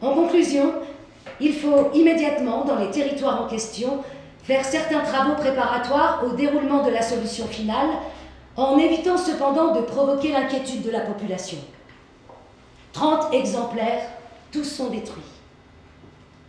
En 0.00 0.14
conclusion, 0.14 0.72
il 1.40 1.52
faut 1.52 1.90
immédiatement, 1.92 2.64
dans 2.64 2.76
les 2.76 2.90
territoires 2.90 3.42
en 3.42 3.48
question, 3.48 4.02
faire 4.44 4.64
certains 4.64 5.00
travaux 5.00 5.34
préparatoires 5.34 6.22
au 6.24 6.34
déroulement 6.34 6.82
de 6.82 6.90
la 6.90 7.02
solution 7.02 7.46
finale, 7.48 7.90
en 8.56 8.78
évitant 8.78 9.18
cependant 9.18 9.74
de 9.74 9.82
provoquer 9.82 10.32
l'inquiétude 10.32 10.82
de 10.82 10.90
la 10.90 11.00
population. 11.00 11.58
30 12.92 13.34
exemplaires, 13.34 14.08
tous 14.52 14.64
sont 14.64 14.88
détruits. 14.88 15.22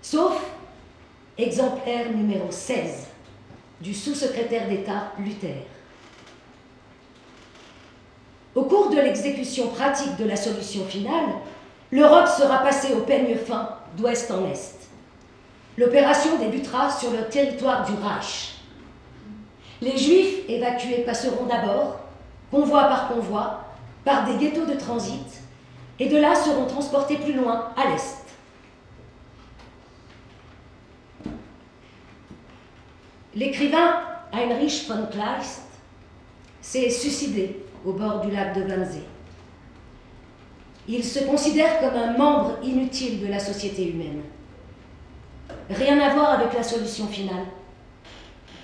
Sauf 0.01 0.39
exemplaire 1.37 2.11
numéro 2.15 2.47
16 2.49 3.14
du 3.81 3.93
sous-secrétaire 3.93 4.67
d'État 4.67 5.11
Luther. 5.19 5.65
Au 8.55 8.63
cours 8.63 8.89
de 8.89 8.95
l'exécution 8.95 9.67
pratique 9.67 10.15
de 10.17 10.25
la 10.25 10.37
solution 10.37 10.85
finale, 10.85 11.29
l'Europe 11.91 12.27
sera 12.27 12.59
passée 12.59 12.93
au 12.93 13.01
peigne 13.01 13.35
fin 13.35 13.69
d'ouest 13.97 14.31
en 14.31 14.45
est. 14.45 14.75
L'opération 15.77 16.37
débutera 16.37 16.89
sur 16.89 17.11
le 17.11 17.27
territoire 17.27 17.85
du 17.85 17.91
Reich. 17.93 18.55
Les 19.81 19.97
Juifs 19.97 20.47
évacués 20.47 21.03
passeront 21.05 21.45
d'abord, 21.45 21.99
convoi 22.49 22.83
par 22.85 23.09
convoi, 23.09 23.65
par 24.05 24.25
des 24.25 24.37
ghettos 24.37 24.65
de 24.65 24.79
transit, 24.79 25.41
et 25.99 26.07
de 26.07 26.17
là 26.17 26.33
seront 26.33 26.65
transportés 26.65 27.17
plus 27.17 27.33
loin, 27.33 27.71
à 27.75 27.89
l'est. 27.89 28.24
L'écrivain 33.35 34.01
Heinrich 34.31 34.87
von 34.87 35.07
Kleist 35.11 35.63
s'est 36.61 36.89
suicidé 36.89 37.63
au 37.85 37.91
bord 37.91 38.21
du 38.21 38.31
lac 38.31 38.55
de 38.55 38.61
Wannsee. 38.61 39.03
Il 40.87 41.03
se 41.03 41.19
considère 41.19 41.79
comme 41.79 41.95
un 41.95 42.17
membre 42.17 42.57
inutile 42.63 43.19
de 43.19 43.27
la 43.27 43.39
société 43.39 43.89
humaine. 43.89 44.21
Rien 45.69 45.99
à 45.99 46.13
voir 46.13 46.39
avec 46.39 46.53
la 46.53 46.63
solution 46.63 47.07
finale. 47.07 47.45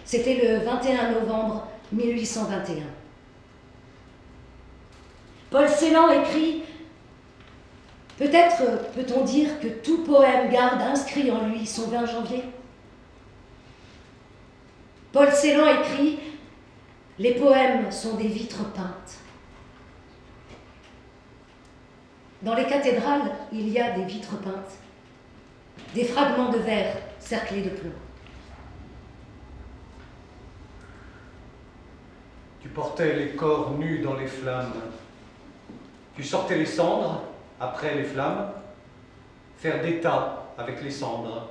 C'était 0.06 0.36
le 0.42 0.66
21 0.66 1.12
novembre 1.20 1.68
1821. 1.92 2.84
Paul 5.50 5.68
Celan 5.68 6.10
écrit 6.12 6.64
Peut-être 8.18 8.92
peut-on 8.94 9.26
dire 9.26 9.60
que 9.60 9.68
tout 9.68 10.04
poème 10.04 10.50
garde 10.50 10.82
inscrit 10.82 11.30
en 11.32 11.48
lui 11.48 11.66
son 11.66 11.88
20 11.88 12.06
janvier 12.06 12.44
Paul 15.12 15.32
Celan 15.32 15.82
écrit 15.82 16.20
Les 17.20 17.36
poèmes 17.36 17.92
sont 17.92 18.16
des 18.16 18.28
vitres 18.28 18.72
peintes. 18.72 19.20
Dans 22.42 22.56
les 22.56 22.66
cathédrales, 22.66 23.32
il 23.52 23.70
y 23.70 23.80
a 23.80 23.92
des 23.92 24.06
vitres 24.06 24.40
peintes, 24.40 24.78
des 25.94 26.06
fragments 26.06 26.50
de 26.50 26.58
verre 26.58 26.96
cerclés 27.20 27.62
de 27.62 27.70
plomb. 27.70 27.92
Tu 32.62 32.70
portais 32.70 33.16
les 33.16 33.30
corps 33.32 33.72
nus 33.78 34.00
dans 34.00 34.16
les 34.16 34.28
flammes. 34.28 34.74
Tu 36.16 36.24
sortais 36.24 36.58
les 36.58 36.66
cendres 36.66 37.24
après 37.60 37.96
les 37.96 38.04
flammes, 38.04 38.52
faire 39.58 39.82
des 39.82 40.00
tas 40.00 40.54
avec 40.58 40.82
les 40.82 40.92
cendres. 40.92 41.50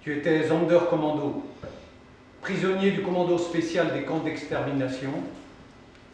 Tu 0.00 0.18
étais 0.18 0.46
Sonderkommando, 0.46 1.42
prisonnier 2.44 2.90
du 2.90 3.00
commando 3.00 3.38
spécial 3.38 3.94
des 3.94 4.02
camps 4.02 4.18
d'extermination, 4.18 5.12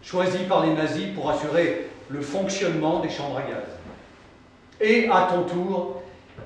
choisi 0.00 0.44
par 0.44 0.64
les 0.64 0.72
nazis 0.72 1.08
pour 1.12 1.28
assurer 1.28 1.88
le 2.08 2.20
fonctionnement 2.20 3.00
des 3.00 3.10
chambres 3.10 3.38
à 3.38 3.42
gaz. 3.42 3.64
Et 4.80 5.08
à 5.08 5.28
ton 5.28 5.42
tour, 5.42 6.02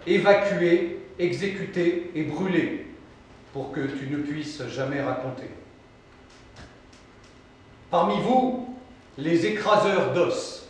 évacué, 0.07 1.01
exécuté 1.19 2.11
et 2.15 2.23
brûlé 2.23 2.87
pour 3.53 3.73
que 3.73 3.81
tu 3.81 4.07
ne 4.11 4.17
puisses 4.17 4.67
jamais 4.69 5.03
raconter. 5.03 5.51
Parmi 7.91 8.15
vous, 8.23 8.75
les 9.19 9.45
écraseurs 9.45 10.15
d'os, 10.15 10.67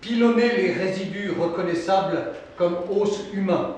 pilonner 0.00 0.56
les 0.56 0.72
résidus 0.72 1.30
reconnaissables 1.30 2.32
comme 2.56 2.76
os 2.90 3.20
humains, 3.32 3.76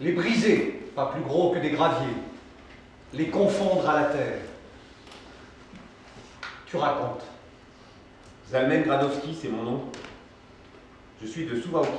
les 0.00 0.12
briser, 0.12 0.80
pas 0.96 1.12
plus 1.14 1.22
gros 1.22 1.50
que 1.50 1.58
des 1.58 1.70
graviers, 1.70 2.16
les 3.14 3.28
confondre 3.28 3.88
à 3.88 4.00
la 4.00 4.06
terre. 4.06 4.38
Tu 6.66 6.76
racontes. 6.76 7.24
Zalmen 8.50 8.82
Gradowski, 8.82 9.36
c'est 9.40 9.48
mon 9.48 9.62
nom. 9.62 9.80
Je 11.20 11.26
suis 11.26 11.46
de 11.46 11.60
Suwałki. 11.60 11.90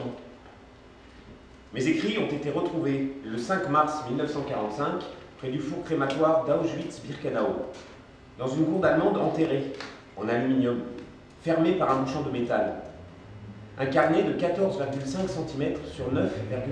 Mes 1.73 1.88
écrits 1.88 2.17
ont 2.17 2.28
été 2.28 2.49
retrouvés 2.49 3.13
le 3.23 3.38
5 3.38 3.69
mars 3.69 4.04
1945 4.10 5.04
près 5.38 5.49
du 5.49 5.60
four 5.60 5.84
crématoire 5.84 6.45
d'Auschwitz-Birkenau, 6.45 7.65
dans 8.38 8.47
une 8.47 8.65
gourde 8.65 8.86
allemande 8.86 9.17
enterrée 9.17 9.73
en 10.17 10.28
aluminium, 10.28 10.82
fermée 11.41 11.73
par 11.73 11.91
un 11.91 12.02
bouchon 12.02 12.21
de 12.21 12.32
métal. 12.32 12.76
Un 13.78 13.88
carnet 13.88 14.23
de 14.23 14.34
14,5 14.34 15.28
cm 15.28 15.76
sur 15.91 16.13
9,5 16.13 16.19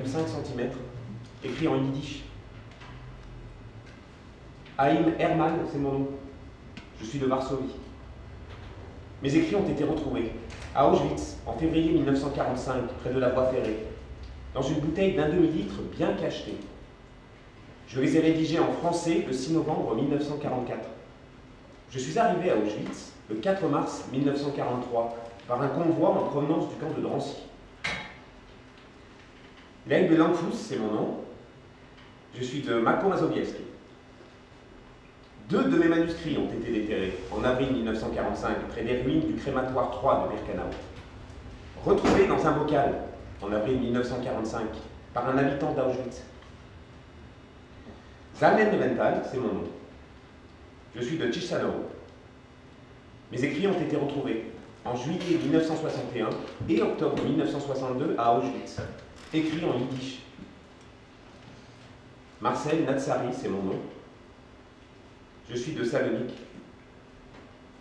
cm, 0.06 0.70
écrit 1.44 1.68
en 1.68 1.76
yiddish. 1.84 2.24
Haïm 4.78 5.14
Hermann, 5.20 5.60
c'est 5.72 5.78
mon 5.78 5.92
nom. 5.92 6.08
Je 7.00 7.06
suis 7.06 7.20
de 7.20 7.26
Varsovie. 7.26 7.76
Mes 9.22 9.36
écrits 9.36 9.56
ont 9.56 9.68
été 9.68 9.84
retrouvés 9.84 10.32
à 10.74 10.88
Auschwitz 10.88 11.38
en 11.46 11.54
février 11.54 11.92
1945, 11.92 12.88
près 13.02 13.14
de 13.14 13.20
la 13.20 13.30
voie 13.30 13.48
ferrée, 13.48 13.86
dans 14.54 14.62
une 14.62 14.80
bouteille 14.80 15.16
d'un 15.16 15.30
demi-litre 15.30 15.76
bien 15.96 16.14
cachetée. 16.14 16.58
Je 17.88 18.00
les 18.00 18.16
ai 18.16 18.22
rédigés 18.22 18.60
en 18.60 18.72
français 18.72 19.26
le 19.28 19.34
6 19.34 19.54
novembre 19.54 19.96
1944. 19.96 20.80
Je 21.92 22.00
suis 22.00 22.18
arrivé 22.18 22.52
à 22.52 22.56
Auschwitz 22.56 23.12
le 23.30 23.36
4 23.36 23.68
mars 23.68 24.06
1943 24.14 25.18
par 25.48 25.62
un 25.62 25.68
convoi 25.68 26.10
en 26.10 26.24
provenance 26.24 26.70
du 26.70 26.76
camp 26.76 26.92
de 26.96 27.02
Drancy. 27.02 27.36
Leib 29.88 30.12
Langfuss, 30.12 30.56
c'est 30.56 30.78
mon 30.78 30.92
nom. 30.92 31.18
Je 32.34 32.44
suis 32.44 32.62
de 32.62 32.76
Mako 32.76 33.10
Mazowiecki. 33.10 33.71
Deux 35.52 35.66
de 35.66 35.78
mes 35.78 35.90
manuscrits 35.90 36.38
ont 36.38 36.50
été 36.50 36.72
déterrés 36.72 37.14
en 37.30 37.44
avril 37.44 37.74
1945 37.74 38.70
près 38.70 38.84
des 38.84 39.02
ruines 39.02 39.28
du 39.28 39.34
crématoire 39.34 39.92
3 39.92 40.30
de 40.30 40.34
Birkenau. 40.34 40.70
Retrouvés 41.84 42.26
dans 42.26 42.48
un 42.48 42.52
bocal 42.54 42.94
en 43.42 43.52
avril 43.52 43.82
1945 43.82 44.62
par 45.14 45.28
un 45.28 45.38
habitant 45.38 45.74
d'Auschwitz. 45.74 46.24
Zalmen 48.40 48.72
Leventhal, 48.72 49.24
c'est 49.30 49.40
mon 49.40 49.48
nom. 49.48 49.64
Je 50.96 51.02
suis 51.02 51.18
de 51.18 51.30
Chisinau. 51.30 51.90
Mes 53.34 53.44
écrits 53.44 53.68
ont 53.68 53.82
été 53.82 53.98
retrouvés 53.98 54.46
en 54.86 54.96
juillet 54.96 55.38
1961 55.44 56.30
et 56.70 56.82
octobre 56.82 57.22
1962 57.26 58.16
à 58.18 58.38
Auschwitz, 58.38 58.78
écrits 59.34 59.66
en 59.66 59.78
yiddish. 59.78 60.20
Marcel 62.40 62.86
Natsari, 62.86 63.34
c'est 63.34 63.50
mon 63.50 63.64
nom. 63.64 63.80
Je 65.50 65.56
suis 65.56 65.74
de 65.74 65.84
Salonique. 65.84 66.38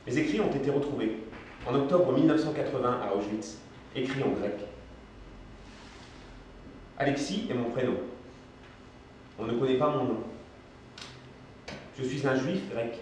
Mes 0.06 0.18
écrits 0.18 0.40
ont 0.40 0.50
été 0.50 0.70
retrouvés 0.70 1.18
en 1.66 1.74
octobre 1.74 2.12
1980 2.12 3.00
à 3.02 3.14
Auschwitz, 3.14 3.58
écrits 3.94 4.22
en 4.22 4.30
grec. 4.30 4.54
Alexis 6.98 7.46
est 7.50 7.54
mon 7.54 7.70
prénom. 7.70 7.94
On 9.38 9.44
ne 9.44 9.52
connaît 9.52 9.78
pas 9.78 9.90
mon 9.90 10.04
nom. 10.04 10.20
Je 11.98 12.04
suis 12.04 12.26
un 12.26 12.34
juif 12.34 12.70
grec. 12.70 12.98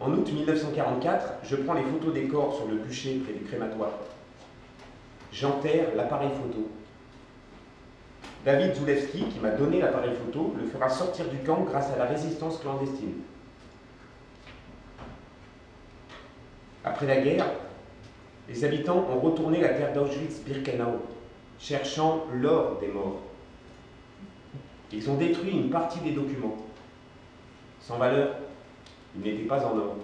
En 0.00 0.12
août 0.12 0.30
1944, 0.32 1.34
je 1.44 1.56
prends 1.56 1.74
les 1.74 1.82
photos 1.82 2.14
des 2.14 2.28
corps 2.28 2.54
sur 2.54 2.66
le 2.66 2.76
bûcher 2.76 3.20
près 3.24 3.32
du 3.32 3.44
crématoire. 3.44 3.92
J'enterre 5.32 5.94
l'appareil 5.96 6.30
photo. 6.30 6.68
David 8.48 8.74
Zulewski, 8.76 9.24
qui 9.24 9.40
m'a 9.40 9.50
donné 9.50 9.78
l'appareil 9.78 10.14
photo, 10.14 10.54
le 10.58 10.66
fera 10.66 10.88
sortir 10.88 11.26
du 11.28 11.36
camp 11.40 11.64
grâce 11.64 11.90
à 11.90 11.98
la 11.98 12.06
résistance 12.06 12.56
clandestine. 12.60 13.12
Après 16.82 17.04
la 17.04 17.20
guerre, 17.20 17.44
les 18.48 18.64
habitants 18.64 19.06
ont 19.14 19.20
retourné 19.20 19.60
la 19.60 19.68
terre 19.68 19.92
d'Auschwitz-Birkenau, 19.92 21.02
cherchant 21.58 22.24
l'or 22.32 22.78
des 22.80 22.88
morts. 22.88 23.20
Ils 24.94 25.10
ont 25.10 25.16
détruit 25.16 25.50
une 25.50 25.68
partie 25.68 26.00
des 26.00 26.12
documents. 26.12 26.56
Sans 27.82 27.98
valeur, 27.98 28.30
ils 29.14 29.30
n'étaient 29.30 29.46
pas 29.46 29.62
en 29.66 29.76
or. 29.76 29.96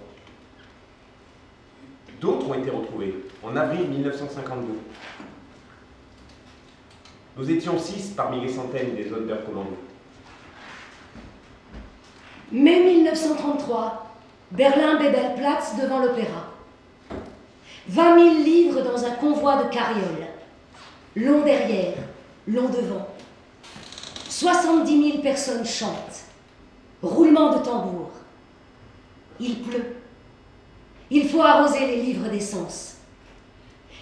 D'autres 2.21 2.47
ont 2.47 2.55
été 2.55 2.69
retrouvés 2.69 3.15
en 3.43 3.57
avril 3.57 3.89
1952. 3.89 4.67
Nous 7.37 7.51
étions 7.51 7.79
six 7.79 8.13
parmi 8.17 8.41
les 8.41 8.53
centaines 8.53 8.95
des 8.95 9.09
Sonderkommando. 9.09 9.77
Mai 12.53 12.85
1933, 12.85 14.07
Berlin-Bebelplatz 14.53 15.77
devant 15.83 15.99
l'opéra. 15.99 16.51
20 17.89 18.19
000 18.19 18.35
livres 18.45 18.83
dans 18.83 19.05
un 19.05 19.11
convoi 19.13 19.65
de 19.65 19.69
carrioles. 19.69 20.29
Long 21.17 21.43
derrière, 21.43 21.95
long 22.47 22.69
devant. 22.69 23.09
70 24.29 25.11
000 25.11 25.23
personnes 25.23 25.67
chantent. 25.67 26.25
Roulement 27.03 27.59
de 27.59 27.65
tambour. 27.65 28.11
Il 29.41 29.63
pleut. 29.63 29.97
Il 31.11 31.29
faut 31.29 31.43
arroser 31.43 31.87
les 31.87 32.01
livres 32.01 32.29
d'essence. 32.29 32.99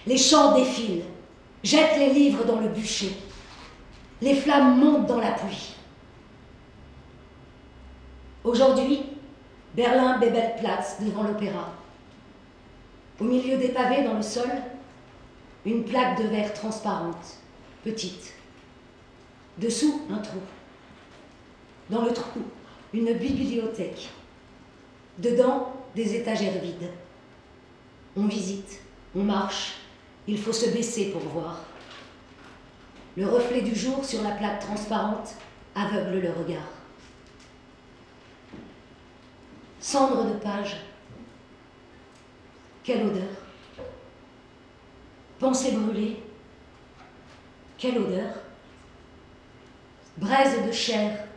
Les 0.05 0.17
chants 0.17 0.55
défilent. 0.55 1.03
Jettent 1.63 1.97
les 1.97 2.13
livres 2.13 2.45
dans 2.45 2.59
le 2.59 2.67
bûcher. 2.67 3.15
Les 4.23 4.35
flammes 4.35 4.79
montent 4.79 5.07
dans 5.07 5.19
la 5.19 5.31
pluie. 5.31 5.73
Aujourd'hui, 8.45 9.01
Berlin-Bebelplatz 9.75 11.01
devant 11.01 11.23
l'opéra. 11.23 11.73
Au 13.19 13.25
milieu 13.25 13.57
des 13.57 13.67
pavés 13.67 14.03
dans 14.03 14.13
le 14.13 14.21
sol, 14.21 14.49
une 15.65 15.83
plaque 15.83 16.21
de 16.21 16.29
verre 16.29 16.53
transparente, 16.53 17.37
petite. 17.83 18.33
Dessous, 19.57 20.03
un 20.09 20.19
trou. 20.19 20.39
Dans 21.89 22.05
le 22.05 22.13
trou, 22.13 22.43
une 22.93 23.11
bibliothèque. 23.15 24.07
Dedans, 25.17 25.73
des 25.95 26.15
étagères 26.15 26.61
vides. 26.61 26.91
On 28.15 28.27
visite, 28.27 28.79
on 29.17 29.23
marche, 29.23 29.73
il 30.27 30.37
faut 30.37 30.53
se 30.53 30.69
baisser 30.69 31.11
pour 31.11 31.23
voir. 31.23 31.59
Le 33.15 33.27
reflet 33.27 33.61
du 33.61 33.75
jour 33.75 34.03
sur 34.03 34.23
la 34.23 34.31
plaque 34.31 34.59
transparente 34.59 35.35
aveugle 35.75 36.19
le 36.19 36.31
regard. 36.31 36.67
Cendre 39.79 40.25
de 40.25 40.33
page. 40.39 40.77
Quelle 42.83 43.05
odeur. 43.05 43.29
Pensée 45.39 45.73
brûlée. 45.73 46.23
Quelle 47.77 47.99
odeur. 47.99 48.33
Braise 50.17 50.65
de 50.65 50.71
chair. 50.71 51.27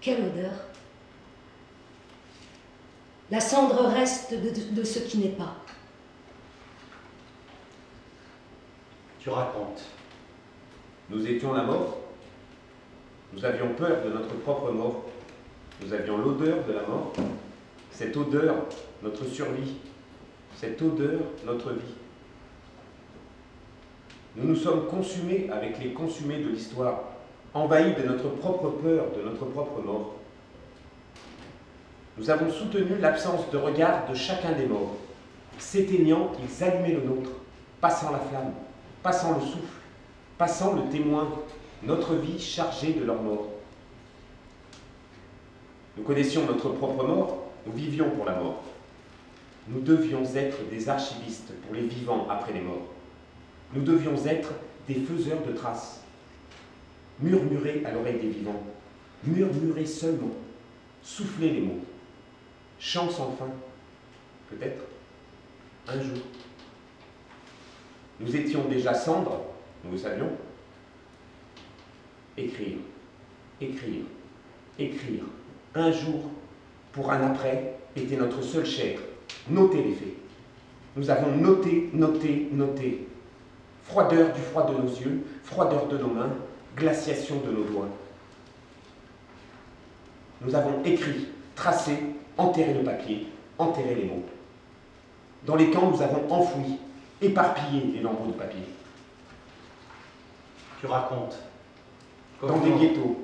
Quelle 0.00 0.24
odeur. 0.24 0.52
La 3.30 3.40
cendre 3.40 3.86
reste 3.86 4.34
de, 4.34 4.84
ce 4.84 4.98
qui 4.98 5.18
n'est 5.18 5.28
pas. 5.28 5.56
Tu 9.20 9.30
racontes. 9.30 9.82
Nous 11.12 11.26
étions 11.26 11.52
la 11.52 11.64
mort. 11.64 11.98
Nous 13.34 13.44
avions 13.44 13.74
peur 13.74 14.02
de 14.02 14.10
notre 14.10 14.34
propre 14.36 14.72
mort. 14.72 15.04
Nous 15.84 15.92
avions 15.92 16.16
l'odeur 16.16 16.64
de 16.66 16.72
la 16.72 16.82
mort. 16.82 17.12
Cette 17.90 18.16
odeur, 18.16 18.54
notre 19.02 19.26
survie. 19.26 19.74
Cette 20.56 20.80
odeur, 20.80 21.20
notre 21.44 21.72
vie. 21.72 21.94
Nous 24.36 24.48
nous 24.48 24.56
sommes 24.56 24.86
consumés 24.86 25.50
avec 25.52 25.78
les 25.82 25.92
consumés 25.92 26.38
de 26.38 26.48
l'histoire, 26.48 27.00
envahis 27.52 27.92
de 27.94 28.08
notre 28.08 28.30
propre 28.30 28.70
peur, 28.70 29.06
de 29.14 29.22
notre 29.22 29.44
propre 29.44 29.82
mort. 29.82 30.14
Nous 32.16 32.30
avons 32.30 32.50
soutenu 32.50 32.96
l'absence 32.98 33.50
de 33.50 33.58
regard 33.58 34.08
de 34.08 34.14
chacun 34.14 34.52
des 34.52 34.66
morts. 34.66 34.96
S'éteignant, 35.58 36.32
ils 36.42 36.64
allumaient 36.64 36.94
le 36.94 37.02
nôtre, 37.02 37.30
passant 37.80 38.12
la 38.12 38.20
flamme, 38.20 38.52
passant 39.02 39.34
le 39.34 39.40
souffle, 39.40 39.81
passant 40.42 40.74
le 40.74 40.90
témoin, 40.90 41.28
notre 41.84 42.16
vie 42.16 42.36
chargée 42.36 42.94
de 42.94 43.04
leur 43.04 43.22
mort. 43.22 43.46
Nous 45.96 46.02
connaissions 46.02 46.44
notre 46.46 46.70
propre 46.70 47.04
mort, 47.04 47.52
nous 47.64 47.72
vivions 47.72 48.10
pour 48.10 48.24
la 48.24 48.34
mort. 48.34 48.60
Nous 49.68 49.80
devions 49.82 50.24
être 50.34 50.68
des 50.68 50.88
archivistes 50.88 51.52
pour 51.64 51.76
les 51.76 51.82
vivants 51.82 52.26
après 52.28 52.52
les 52.54 52.60
morts. 52.60 52.88
Nous 53.72 53.82
devions 53.82 54.16
être 54.26 54.50
des 54.88 54.94
faiseurs 54.94 55.46
de 55.46 55.52
traces. 55.52 56.00
Murmurer 57.20 57.84
à 57.84 57.92
l'oreille 57.92 58.18
des 58.18 58.30
vivants, 58.30 58.64
murmurer 59.22 59.86
seulement, 59.86 60.34
souffler 61.04 61.50
les 61.50 61.60
mots. 61.60 61.84
Chant 62.80 63.08
sans 63.08 63.30
fin, 63.36 63.50
peut-être, 64.50 64.82
un 65.86 66.02
jour. 66.02 66.18
Nous 68.18 68.34
étions 68.34 68.64
déjà 68.64 68.92
cendres, 68.92 69.51
nous 69.84 69.98
savions. 69.98 70.30
Écrire, 72.36 72.78
écrire, 73.60 74.04
écrire, 74.78 75.24
un 75.74 75.90
jour 75.90 76.30
pour 76.92 77.10
un 77.10 77.22
après 77.22 77.74
était 77.96 78.16
notre 78.16 78.42
seule 78.42 78.66
chair. 78.66 78.98
Noter 79.48 79.82
les 79.82 79.92
faits. 79.92 80.16
Nous 80.96 81.10
avons 81.10 81.36
noté, 81.36 81.90
noté, 81.92 82.48
noté. 82.52 83.08
Froideur 83.84 84.32
du 84.32 84.40
froid 84.40 84.66
de 84.66 84.74
nos 84.74 84.88
yeux, 84.88 85.22
froideur 85.44 85.88
de 85.88 85.98
nos 85.98 86.08
mains, 86.08 86.30
glaciation 86.76 87.36
de 87.40 87.50
nos 87.50 87.64
doigts. 87.64 87.88
Nous 90.42 90.54
avons 90.54 90.82
écrit, 90.84 91.28
tracé, 91.54 91.98
enterré 92.36 92.74
le 92.74 92.84
papier, 92.84 93.26
enterré 93.58 93.94
les 93.94 94.04
mots. 94.04 94.24
Dans 95.44 95.56
les 95.56 95.70
camps, 95.70 95.90
nous 95.90 96.02
avons 96.02 96.30
enfoui, 96.30 96.78
éparpillé 97.20 97.92
les 97.94 98.00
lambeaux 98.00 98.26
de 98.26 98.32
papier. 98.32 98.62
Tu 100.82 100.88
racontes. 100.88 101.38
Dans 102.42 102.58
des 102.58 102.72
ghettos, 102.72 103.20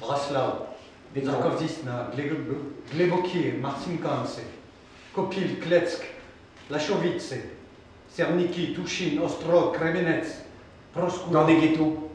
camps, 0.00 0.68
Zarkovzisna, 1.20 2.08
Glebokie, 2.94 3.54
Marcinkanse, 3.60 4.38
Kopil, 5.12 5.58
Kletsk, 5.58 6.04
Lachowice, 6.70 7.34
Cerniki, 8.08 8.74
Tushin, 8.74 9.20
Ostro, 9.24 9.72
Kremenets, 9.72 10.44
Proskou, 10.94 11.30
dans 11.30 11.46
des 11.46 11.56
ghettos, 11.56 12.10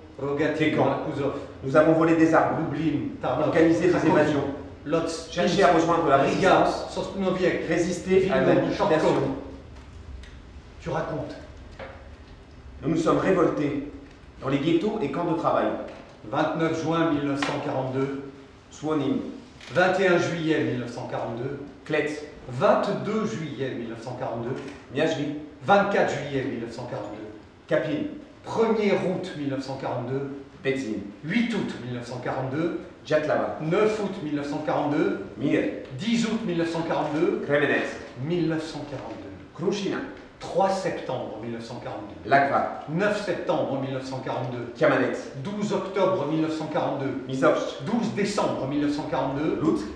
camps. 0.71 0.85
Malakuzov, 0.85 1.39
nous 1.65 1.75
avons 1.75 1.91
volé 1.91 2.15
des 2.15 2.33
armes, 2.33 2.63
Lublin, 2.71 2.99
Tarnov, 3.21 3.49
organisé 3.49 3.91
des 3.91 4.07
évasions, 4.07 4.45
Lodz, 4.85 5.27
cherché 5.29 5.61
à 5.61 5.73
rejoindre 5.73 6.07
la 6.07 6.19
Riga, 6.19 6.63
résistance, 6.63 6.93
Sosnowiec, 6.93 7.67
résister 7.67 8.31
à 8.31 8.39
la 8.39 8.53
Vilna, 8.53 8.61
liquidation. 8.61 9.09
Chortkov. 9.09 9.23
Tu 10.79 10.89
racontes. 10.89 11.35
Nous 12.81 12.91
nous 12.91 12.97
sommes 12.97 13.17
révoltés 13.17 13.91
dans 14.41 14.49
les 14.49 14.59
ghettos 14.59 14.99
et 15.01 15.11
camps 15.11 15.31
de 15.31 15.37
travail. 15.37 15.67
29 16.29 16.83
juin 16.83 17.11
1942, 17.11 18.23
Swanim, 18.71 19.19
21 19.73 20.17
juillet 20.17 20.59
1942, 20.63 21.59
Kletz, 21.85 22.23
22 22.49 23.25
juillet 23.25 23.71
1942, 23.71 24.49
Miajli, 24.93 25.25
24 25.63 26.13
juillet 26.13 26.43
1942, 26.43 27.17
Kapil, 27.67 28.07
1er 28.45 28.93
août 29.07 29.33
1942, 29.37 30.31
Bedzin, 30.63 30.97
8 31.23 31.53
août 31.53 31.75
1942, 31.85 32.79
Jatlava, 33.05 33.59
9 33.61 33.99
août 34.03 34.23
1942, 34.23 35.19
Mir, 35.37 35.63
10 35.99 36.25
août 36.25 36.39
1942, 36.45 37.41
Kremenets, 37.45 37.99
1942, 38.27 39.15
Krushina, 39.55 39.97
3 40.39 40.69
septembre 40.69 41.37
1942, 41.41 42.25
Lakva, 42.25 42.85
9 42.89 43.21
septembre 43.25 43.79
1942, 43.81 44.73
Kamenets, 44.77 45.31
12 45.43 45.73
octobre 45.73 46.27
1942, 46.27 47.23
Misovsk, 47.27 47.83
12 47.85 48.13
décembre 48.15 48.67
1942, 48.67 49.59
Lutsk, 49.61 49.87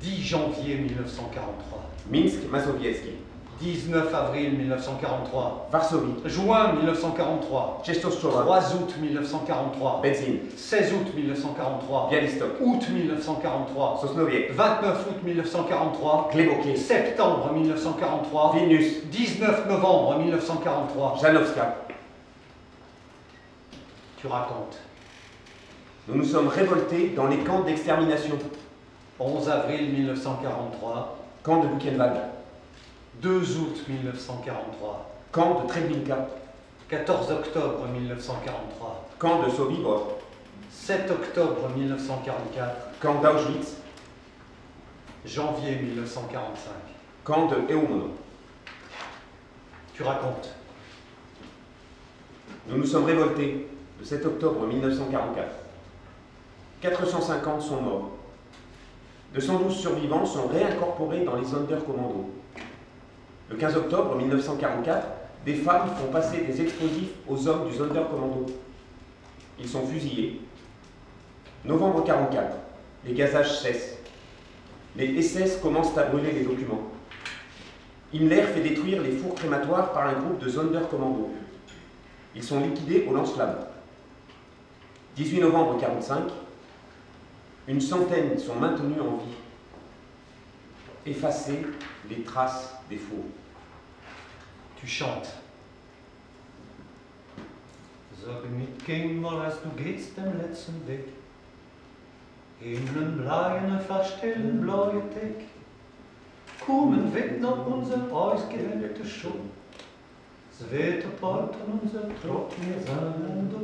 10 0.00 0.22
janvier 0.22 0.76
1943, 0.76 1.78
Minsk, 2.10 2.50
Mazowiecki, 2.50 3.16
19 3.60 4.14
avril 4.14 4.52
1943, 4.52 5.68
Varsovie, 5.70 6.14
juin 6.24 6.72
1943, 6.72 7.82
Czestochowa, 7.84 8.42
3 8.42 8.74
août 8.74 8.94
1943, 9.00 10.00
Bedzin, 10.02 10.40
16 10.56 10.92
août 10.92 11.14
1943, 11.14 12.08
Bialystok, 12.10 12.48
août 12.60 12.88
1943, 12.88 13.98
Sosnowiec, 14.00 14.52
29 14.52 15.06
août 15.08 15.22
1943, 15.24 16.30
Glebokie, 16.32 16.76
septembre 16.78 17.52
1943, 17.52 18.52
Vilnius, 18.54 19.04
19 19.10 19.68
novembre 19.68 20.18
1943. 20.18 21.18
Janowska. 21.20 21.76
Tu 24.16 24.26
racontes. 24.26 24.78
Nous 26.08 26.16
nous 26.16 26.24
sommes 26.24 26.48
révoltés 26.48 27.12
dans 27.14 27.26
les 27.26 27.38
camps 27.38 27.60
d'extermination, 27.60 28.38
11 29.18 29.48
avril 29.50 29.92
1943, 29.92 31.18
camp 31.42 31.62
de 31.62 31.68
Buchenwald, 31.68 32.16
2 33.22 33.58
août 33.58 33.84
1943, 33.86 35.10
camp 35.30 35.62
de 35.62 35.68
Treblinka, 35.68 36.28
14 36.88 37.30
octobre 37.32 37.86
1943, 37.88 39.08
camp 39.18 39.42
de 39.42 39.50
Sobibor, 39.50 40.18
7 40.70 41.10
octobre 41.10 41.68
1944, 41.76 42.76
camp 43.00 43.20
d'Auschwitz, 43.20 43.76
janvier 45.26 45.76
1945. 45.76 46.72
camp 47.24 47.46
de 47.48 47.56
Eumono. 47.72 48.10
Tu 49.94 50.02
racontes. 50.02 50.54
Nous 52.68 52.78
nous 52.78 52.86
sommes 52.86 53.04
révoltés 53.04 53.68
le 53.98 54.04
7 54.04 54.24
octobre 54.24 54.66
1944. 54.66 55.46
450 56.80 57.60
sont 57.60 57.82
morts. 57.82 58.10
212 59.34 59.76
survivants 59.76 60.24
sont 60.24 60.48
réincorporés 60.48 61.24
dans 61.24 61.36
les 61.36 61.44
Sonderkommando. 61.44 62.39
Le 63.50 63.56
15 63.56 63.76
octobre 63.78 64.14
1944, 64.14 65.08
des 65.44 65.54
femmes 65.54 65.88
font 65.96 66.12
passer 66.12 66.42
des 66.42 66.62
explosifs 66.62 67.10
aux 67.28 67.48
hommes 67.48 67.68
du 67.68 67.76
Sonderkommando. 67.76 68.46
Ils 69.58 69.68
sont 69.68 69.84
fusillés. 69.84 70.40
Novembre 71.64 72.04
44, 72.04 72.56
les 73.04 73.12
gazages 73.12 73.60
cessent. 73.60 73.98
Les 74.94 75.20
SS 75.20 75.56
commencent 75.56 75.98
à 75.98 76.04
brûler 76.04 76.30
les 76.30 76.44
documents. 76.44 76.90
Himmler 78.14 78.42
fait 78.42 78.60
détruire 78.60 79.02
les 79.02 79.12
fours 79.12 79.34
crématoires 79.34 79.92
par 79.92 80.06
un 80.06 80.12
groupe 80.12 80.38
de 80.38 80.48
Sonderkommando. 80.48 81.30
Ils 82.36 82.44
sont 82.44 82.60
liquidés 82.60 83.04
au 83.10 83.14
lance-flammes. 83.14 83.66
18 85.16 85.40
novembre 85.40 85.76
45, 85.80 86.22
une 87.66 87.80
centaine 87.80 88.38
sont 88.38 88.54
maintenus 88.54 89.00
en 89.00 89.16
vie. 89.16 89.34
Effacer 91.04 91.66
les 92.08 92.22
traces 92.22 92.76
des 92.88 92.96
fours. 92.96 93.24
tu 94.80 94.86
chantes. 94.86 95.32
Sag 98.24 98.44
mit 98.50 98.86
wem 98.86 99.24
als 99.24 99.56
du 99.62 99.70
gehst 99.82 100.16
den 100.16 100.38
letzten 100.38 100.86
Weg, 100.86 101.08
in 102.60 102.86
den 102.94 103.22
blauen, 103.22 103.80
verstellten 103.86 104.60
blauen 104.60 105.02
Tag, 105.14 105.40
kommen 106.64 107.14
weg 107.14 107.40
nach 107.40 107.66
unser 107.66 108.12
ausgehöhlte 108.12 109.04
Schuh, 109.04 109.48
es 110.52 110.70
weht 110.70 111.04
apart 111.04 111.54
an 111.54 111.80
unser 111.82 112.02
trockene 112.22 112.78
Sand 112.86 113.54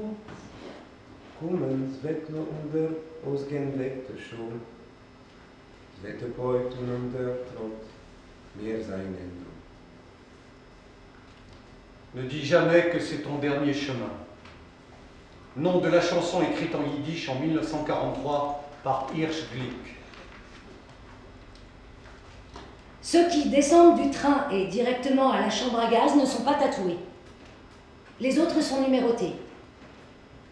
Kommen, 1.38 1.92
es 1.92 2.02
weht 2.02 2.31
nach 2.31 2.46
unser 2.64 2.88
ausgehöhlte 3.26 4.16
Schuh, 4.16 4.57
es 5.92 6.02
weht 6.02 6.22
apart 6.22 6.72
an 6.72 7.05
unser 7.05 7.44
trockene 7.44 7.74
Sand 7.76 7.96
Mir 8.59 8.83
seinen 8.83 9.14
Endo. 9.18 9.56
Ne 12.16 12.22
dis 12.22 12.46
jamais 12.46 12.88
que 12.88 12.98
c'est 12.98 13.18
ton 13.18 13.37
dernier 13.37 13.74
chemin. 13.74 14.09
Nom 15.55 15.81
de 15.81 15.88
la 15.88 16.00
chanson 16.00 16.40
écrite 16.40 16.74
en 16.74 16.83
yiddish 16.83 17.29
en 17.29 17.35
1943 17.35 18.64
par 18.83 19.09
Hirsch 19.14 19.44
Glick. 19.52 19.96
Ceux 23.02 23.29
qui 23.29 23.50
descendent 23.50 24.00
du 24.00 24.11
train 24.11 24.48
et 24.50 24.66
directement 24.68 25.31
à 25.31 25.40
la 25.40 25.50
chambre 25.50 25.79
à 25.79 25.90
gaz 25.90 26.16
ne 26.16 26.24
sont 26.24 26.42
pas 26.42 26.55
tatoués. 26.55 26.96
Les 28.18 28.38
autres 28.38 28.62
sont 28.62 28.81
numérotés. 28.81 29.35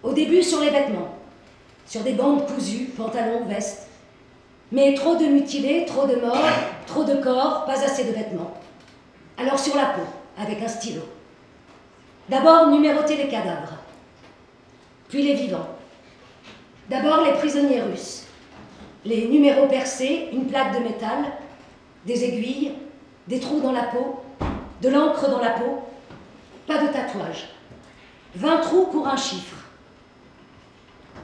Au 0.02 0.12
début 0.12 0.42
sur 0.42 0.60
les 0.60 0.68
vêtements, 0.68 1.16
sur 1.86 2.02
des 2.02 2.12
bandes 2.12 2.46
cousues, 2.46 2.90
pantalons, 2.94 3.46
vestes. 3.46 3.88
Mais 4.70 4.92
trop 4.92 5.16
de 5.16 5.24
mutilés, 5.24 5.86
trop 5.86 6.06
de 6.06 6.16
morts, 6.16 6.46
trop 6.86 7.04
de 7.04 7.14
corps, 7.14 7.64
pas 7.64 7.82
assez 7.82 8.04
de 8.04 8.12
vêtements. 8.12 8.52
Alors 9.38 9.58
sur 9.58 9.74
la 9.76 9.86
peau, 9.86 10.02
avec 10.36 10.60
un 10.60 10.68
stylo. 10.68 11.00
D'abord 12.28 12.68
numéroter 12.68 13.16
les 13.16 13.28
cadavres, 13.28 13.74
puis 15.08 15.22
les 15.22 15.34
vivants. 15.34 15.68
D'abord 16.88 17.22
les 17.22 17.32
prisonniers 17.32 17.82
russes. 17.82 18.24
Les 19.04 19.28
numéros 19.28 19.66
percés, 19.66 20.30
une 20.32 20.46
plaque 20.46 20.74
de 20.74 20.82
métal, 20.82 21.24
des 22.06 22.24
aiguilles, 22.24 22.72
des 23.28 23.40
trous 23.40 23.60
dans 23.60 23.72
la 23.72 23.84
peau, 23.84 24.22
de 24.80 24.88
l'encre 24.88 25.28
dans 25.28 25.40
la 25.40 25.50
peau, 25.50 25.82
pas 26.66 26.78
de 26.78 26.88
tatouage. 26.88 27.48
20 28.36 28.58
trous 28.60 28.86
pour 28.86 29.06
un 29.06 29.16
chiffre. 29.16 29.56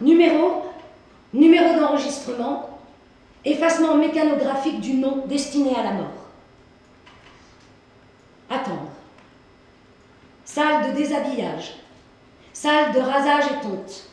Numéro, 0.02 0.66
numéro 1.32 1.78
d'enregistrement, 1.78 2.78
effacement 3.44 3.96
mécanographique 3.96 4.80
du 4.80 4.94
nom 4.94 5.24
destiné 5.26 5.74
à 5.74 5.82
la 5.82 5.92
mort. 5.92 6.26
Attendre. 8.50 8.99
Salle 10.52 10.90
de 10.90 10.96
déshabillage. 10.96 11.74
Salle 12.52 12.92
de 12.92 12.98
rasage 12.98 13.44
et 13.52 13.62
tonte. 13.62 14.08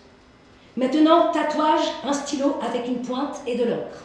Maintenant, 0.75 1.31
tatouage, 1.31 1.87
un 2.03 2.13
stylo 2.13 2.57
avec 2.61 2.87
une 2.87 3.01
pointe 3.01 3.41
et 3.47 3.57
de 3.57 3.63
l'encre. 3.63 4.03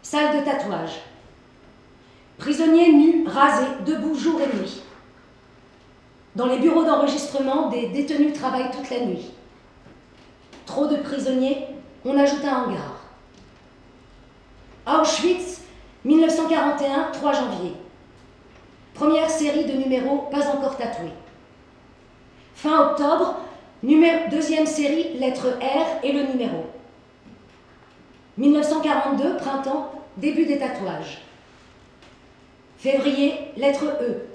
Salle 0.00 0.38
de 0.38 0.42
tatouage. 0.42 1.02
Prisonniers 2.38 2.94
nus, 2.94 3.26
rasés, 3.28 3.66
debout 3.84 4.14
jour 4.14 4.40
et 4.40 4.56
nuit. 4.56 4.80
Dans 6.34 6.46
les 6.46 6.60
bureaux 6.60 6.84
d'enregistrement, 6.84 7.68
des 7.68 7.88
détenus 7.88 8.32
travaillent 8.32 8.70
toute 8.70 8.88
la 8.88 9.00
nuit. 9.00 9.30
Trop 10.64 10.86
de 10.86 10.96
prisonniers, 10.96 11.66
on 12.06 12.16
ajoute 12.16 12.46
un 12.46 12.64
hangar. 12.64 13.02
Auschwitz, 14.86 15.60
1941, 16.06 17.10
3 17.12 17.32
janvier. 17.34 17.74
Première 18.98 19.30
série 19.30 19.64
de 19.64 19.74
numéros 19.74 20.26
pas 20.28 20.48
encore 20.48 20.76
tatoués. 20.76 21.12
Fin 22.56 22.90
octobre, 22.90 23.36
deuxième 24.28 24.66
série, 24.66 25.16
lettre 25.20 25.56
R 25.60 26.04
et 26.04 26.10
le 26.10 26.24
numéro. 26.24 26.64
1942, 28.38 29.36
printemps, 29.36 29.92
début 30.16 30.46
des 30.46 30.58
tatouages. 30.58 31.20
Février, 32.78 33.34
lettre 33.56 33.84
E. 34.02 34.26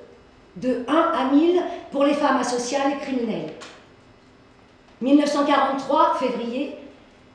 De 0.56 0.86
1 0.88 0.93
à 0.93 1.26
1000 1.34 1.62
pour 1.91 2.06
les 2.06 2.13
femmes 2.13 2.38
asociales 2.38 2.93
et 2.93 2.99
criminelles. 2.99 3.54
1943, 5.02 6.15
février, 6.19 6.78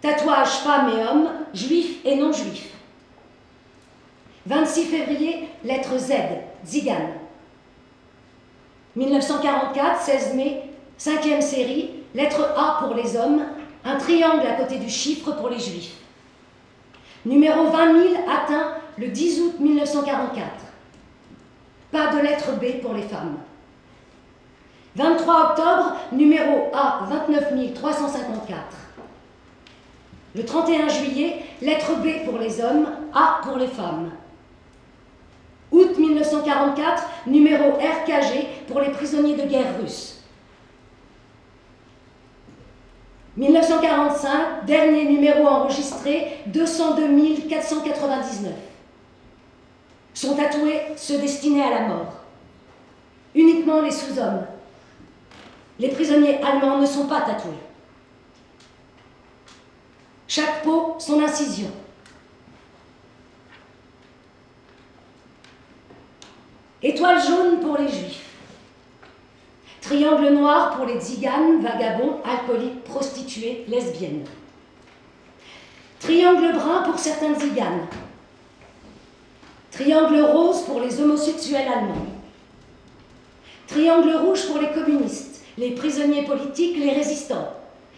tatouage 0.00 0.60
femmes 0.60 0.92
et 0.96 1.02
hommes, 1.06 1.28
juifs 1.52 1.98
et 2.06 2.16
non 2.16 2.32
juifs. 2.32 2.72
26 4.46 4.84
février, 4.84 5.48
lettre 5.62 5.98
Z, 5.98 6.12
Zigan. 6.64 7.17
1944, 8.98 10.00
16 10.00 10.34
mai, 10.34 10.62
cinquième 10.96 11.40
série, 11.40 11.90
lettre 12.16 12.52
A 12.56 12.80
pour 12.82 12.94
les 12.96 13.16
hommes, 13.16 13.42
un 13.84 13.96
triangle 13.96 14.44
à 14.44 14.54
côté 14.54 14.78
du 14.78 14.90
chiffre 14.90 15.30
pour 15.32 15.48
les 15.48 15.58
juifs. 15.60 15.94
Numéro 17.24 17.68
20 17.68 17.92
000 17.92 18.14
atteint 18.28 18.74
le 18.98 19.06
10 19.06 19.40
août 19.40 19.54
1944. 19.60 20.48
Pas 21.92 22.08
de 22.08 22.18
lettre 22.22 22.52
B 22.60 22.82
pour 22.82 22.92
les 22.94 23.02
femmes. 23.02 23.36
23 24.96 25.50
octobre, 25.50 25.96
numéro 26.10 26.68
A 26.74 27.06
29 27.08 27.74
354. 27.74 28.58
Le 30.34 30.44
31 30.44 30.88
juillet, 30.88 31.44
lettre 31.62 31.94
B 32.02 32.24
pour 32.28 32.38
les 32.40 32.60
hommes, 32.60 32.88
A 33.14 33.40
pour 33.44 33.58
les 33.58 33.68
femmes. 33.68 34.10
Août 35.70 35.98
1944, 35.98 37.02
numéro 37.26 37.72
RKG 37.72 38.66
pour 38.66 38.80
les 38.80 38.90
prisonniers 38.90 39.36
de 39.36 39.46
guerre 39.46 39.78
russes. 39.80 40.18
1945, 43.36 44.66
dernier 44.66 45.04
numéro 45.04 45.46
enregistré, 45.46 46.38
202 46.46 47.48
499. 47.48 48.52
Sont 50.12 50.34
tatoués 50.34 50.80
ceux 50.96 51.18
destinés 51.18 51.62
à 51.62 51.70
la 51.70 51.80
mort. 51.86 52.14
Uniquement 53.34 53.80
les 53.80 53.92
sous-hommes. 53.92 54.44
Les 55.78 55.90
prisonniers 55.90 56.42
allemands 56.42 56.78
ne 56.78 56.86
sont 56.86 57.06
pas 57.06 57.20
tatoués. 57.20 57.52
Chaque 60.26 60.64
peau, 60.64 60.96
son 60.98 61.22
incision. 61.22 61.70
Étoile 66.82 67.20
jaune 67.20 67.60
pour 67.60 67.76
les 67.76 67.88
juifs. 67.88 68.24
Triangle 69.80 70.28
noir 70.28 70.76
pour 70.76 70.86
les 70.86 71.00
tziganes, 71.00 71.60
vagabonds, 71.60 72.20
alcooliques, 72.24 72.84
prostituées, 72.84 73.64
lesbiennes. 73.68 74.24
Triangle 75.98 76.52
brun 76.52 76.82
pour 76.82 76.98
certains 76.98 77.34
tziganes. 77.34 77.88
Triangle 79.72 80.20
rose 80.20 80.62
pour 80.62 80.80
les 80.80 81.00
homosexuels 81.00 81.66
allemands. 81.66 82.06
Triangle 83.66 84.16
rouge 84.16 84.46
pour 84.46 84.58
les 84.58 84.70
communistes, 84.70 85.44
les 85.56 85.72
prisonniers 85.72 86.24
politiques, 86.24 86.76
les 86.76 86.92
résistants. 86.92 87.54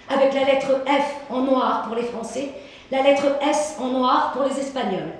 Avec 0.08 0.32
la 0.32 0.44
lettre 0.44 0.82
F 0.86 1.30
en 1.30 1.42
noir 1.42 1.84
pour 1.86 1.96
les 1.96 2.04
Français, 2.04 2.50
la 2.90 3.02
lettre 3.02 3.26
S 3.42 3.76
en 3.78 3.88
noir 3.88 4.32
pour 4.32 4.44
les 4.44 4.58
Espagnols. 4.58 5.12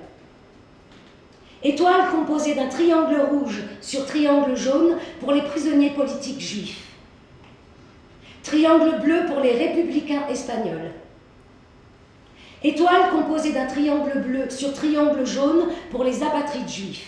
Étoile 1.63 2.09
composée 2.11 2.55
d'un 2.55 2.69
triangle 2.69 3.21
rouge 3.31 3.63
sur 3.83 4.07
triangle 4.07 4.57
jaune 4.57 4.97
pour 5.21 5.33
les 5.33 5.43
prisonniers 5.43 5.91
politiques 5.91 6.41
juifs. 6.41 6.87
Triangle 8.43 8.99
bleu 9.03 9.27
pour 9.27 9.41
les 9.41 9.53
républicains 9.53 10.27
espagnols. 10.31 10.93
Étoile 12.63 13.11
composée 13.11 13.53
d'un 13.53 13.67
triangle 13.67 14.21
bleu 14.21 14.49
sur 14.49 14.73
triangle 14.73 15.27
jaune 15.27 15.69
pour 15.91 16.03
les 16.03 16.23
apatrides 16.23 16.69
juifs. 16.69 17.07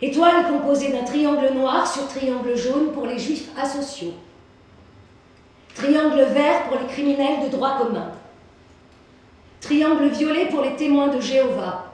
Étoile 0.00 0.46
composée 0.48 0.90
d'un 0.92 1.04
triangle 1.04 1.52
noir 1.54 1.86
sur 1.86 2.08
triangle 2.08 2.56
jaune 2.56 2.92
pour 2.92 3.06
les 3.06 3.18
juifs 3.18 3.48
asociaux. 3.60 4.14
Triangle 5.74 6.22
vert 6.32 6.64
pour 6.64 6.78
les 6.80 6.86
criminels 6.86 7.44
de 7.44 7.48
droit 7.48 7.78
commun. 7.78 8.10
Triangle 9.60 10.08
violet 10.08 10.46
pour 10.46 10.62
les 10.62 10.76
témoins 10.76 11.08
de 11.08 11.20
Jéhovah. 11.20 11.87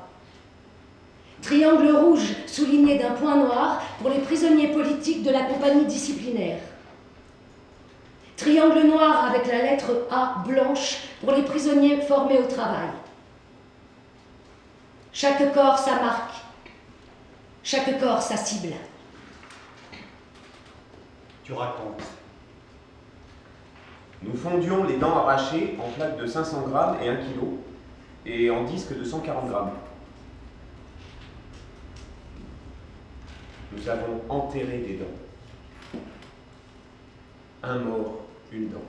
Triangle 1.44 1.90
rouge 1.94 2.34
souligné 2.46 2.98
d'un 2.98 3.10
point 3.10 3.36
noir 3.36 3.82
pour 4.00 4.08
les 4.08 4.20
prisonniers 4.20 4.68
politiques 4.68 5.22
de 5.22 5.30
la 5.30 5.42
compagnie 5.42 5.84
disciplinaire. 5.84 6.58
Triangle 8.34 8.86
noir 8.86 9.26
avec 9.26 9.46
la 9.46 9.58
lettre 9.58 10.06
A 10.10 10.42
blanche 10.46 11.02
pour 11.20 11.32
les 11.32 11.42
prisonniers 11.42 12.00
formés 12.00 12.38
au 12.38 12.46
travail. 12.46 12.88
Chaque 15.12 15.52
corps 15.52 15.78
sa 15.78 15.96
marque, 15.96 16.34
chaque 17.62 18.00
corps 18.00 18.22
sa 18.22 18.38
cible. 18.38 18.72
Tu 21.44 21.52
racontes. 21.52 22.02
Nous 24.22 24.34
fondions 24.34 24.84
les 24.84 24.96
dents 24.96 25.18
arrachées 25.18 25.78
en 25.78 25.90
plaques 25.90 26.16
de 26.16 26.26
500 26.26 26.68
grammes 26.68 26.96
et 27.02 27.08
1 27.10 27.16
kg, 27.16 27.40
et 28.24 28.50
en 28.50 28.64
disques 28.64 28.98
de 28.98 29.04
140 29.04 29.50
grammes. 29.50 29.72
Nous 33.74 33.88
avons 33.88 34.20
enterré 34.28 34.78
des 34.78 34.94
dents. 34.94 36.00
Un 37.62 37.78
mort, 37.78 38.20
une 38.52 38.68
dent. 38.68 38.84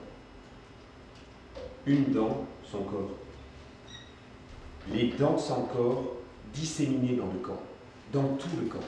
Une 1.86 2.04
dent, 2.12 2.46
son 2.64 2.82
corps. 2.84 3.10
Les 4.92 5.08
dents 5.08 5.38
sans 5.38 5.62
corps 5.62 6.16
disséminées 6.54 7.16
dans 7.16 7.26
le 7.32 7.38
camp, 7.40 7.60
dans 8.12 8.36
tout 8.36 8.48
le 8.60 8.68
camp. 8.68 8.84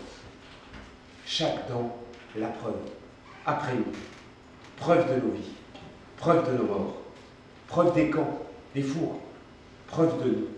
Chaque 1.27 1.69
dent, 1.69 1.97
la 2.37 2.49
preuve, 2.49 2.77
après 3.45 3.75
nous, 3.75 3.93
preuve 4.77 5.09
de 5.09 5.27
nos 5.27 5.33
vies, 5.33 5.53
preuve 6.17 6.51
de 6.51 6.59
nos 6.59 6.65
morts, 6.65 6.97
preuve 7.67 7.95
des 7.95 8.11
camps, 8.11 8.39
des 8.75 8.83
fours, 8.83 9.21
preuve 9.89 10.23
de 10.25 10.31
nous. 10.31 10.49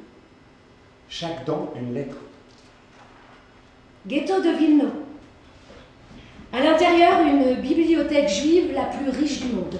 Chaque 1.09 1.45
dent, 1.45 1.73
une 1.77 1.95
lettre. 1.95 2.17
Ghetto 4.07 4.41
de 4.41 4.51
Vilno. 4.57 5.00
À 6.53 6.61
l'intérieur, 6.61 7.21
une 7.23 7.55
bibliothèque 7.61 8.29
juive 8.29 8.73
la 8.73 8.85
plus 8.85 9.11
riche 9.11 9.41
du 9.41 9.53
monde. 9.53 9.79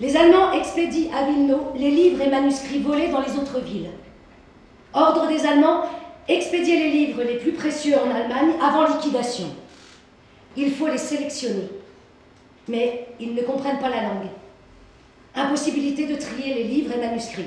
Les 0.00 0.16
Allemands 0.16 0.52
expédient 0.52 1.12
à 1.14 1.26
Vilno 1.26 1.72
les 1.76 1.90
livres 1.90 2.22
et 2.22 2.30
manuscrits 2.30 2.80
volés 2.80 3.08
dans 3.08 3.20
les 3.20 3.36
autres 3.36 3.60
villes. 3.60 3.90
Ordre 4.94 5.28
des 5.28 5.44
Allemands, 5.44 5.82
expédier 6.26 6.78
les 6.78 6.90
livres 6.90 7.22
les 7.22 7.36
plus 7.36 7.52
précieux 7.52 7.96
en 7.96 8.10
Allemagne 8.10 8.54
avant 8.62 8.86
liquidation. 8.86 9.48
Il 10.56 10.72
faut 10.72 10.88
les 10.88 10.98
sélectionner. 10.98 11.68
Mais 12.66 13.08
ils 13.20 13.34
ne 13.34 13.42
comprennent 13.42 13.78
pas 13.78 13.90
la 13.90 14.02
langue. 14.02 14.28
Impossibilité 15.34 16.06
de 16.06 16.16
trier 16.16 16.54
les 16.54 16.64
livres 16.64 16.92
et 16.92 16.98
manuscrits. 16.98 17.44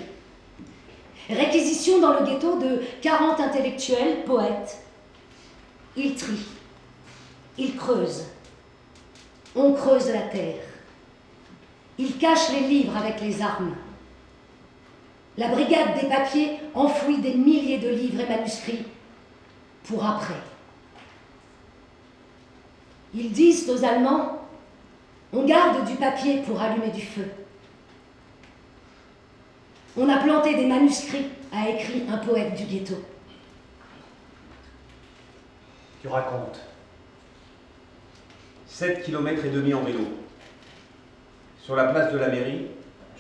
Réquisition 1.27 1.99
dans 1.99 2.19
le 2.19 2.25
ghetto 2.25 2.59
de 2.59 2.81
40 3.01 3.39
intellectuels, 3.39 4.23
poètes. 4.25 4.77
Ils 5.97 6.13
trient. 6.13 6.45
Ils 7.57 7.75
creusent. 7.75 8.25
On 9.55 9.73
creuse 9.73 10.09
la 10.09 10.21
terre. 10.21 10.63
Ils 11.97 12.17
cachent 12.17 12.51
les 12.51 12.67
livres 12.67 12.97
avec 12.97 13.21
les 13.21 13.41
armes. 13.41 13.75
La 15.37 15.49
brigade 15.49 15.99
des 15.99 16.07
papiers 16.07 16.59
enfouit 16.73 17.19
des 17.19 17.33
milliers 17.35 17.79
de 17.79 17.89
livres 17.89 18.21
et 18.21 18.29
manuscrits 18.29 18.85
pour 19.83 20.05
après. 20.05 20.41
Ils 23.13 23.31
disent 23.31 23.69
aux 23.69 23.83
Allemands, 23.83 24.39
on 25.31 25.45
garde 25.45 25.85
du 25.85 25.95
papier 25.95 26.41
pour 26.41 26.59
allumer 26.59 26.89
du 26.89 27.01
feu. 27.01 27.27
On 29.95 30.09
a 30.09 30.17
planté 30.17 30.55
des 30.55 30.65
manuscrits, 30.65 31.27
a 31.51 31.69
écrit 31.69 32.03
un 32.09 32.17
poète 32.17 32.55
du 32.55 32.63
ghetto. 32.65 32.95
Tu 36.01 36.07
racontes. 36.07 36.59
7 38.73 39.03
km 39.03 39.45
et 39.45 39.49
demi 39.51 39.71
en 39.75 39.83
vélo. 39.83 39.99
Sur 41.61 41.75
la 41.75 41.89
place 41.89 42.11
de 42.11 42.17
la 42.17 42.29
mairie, 42.29 42.69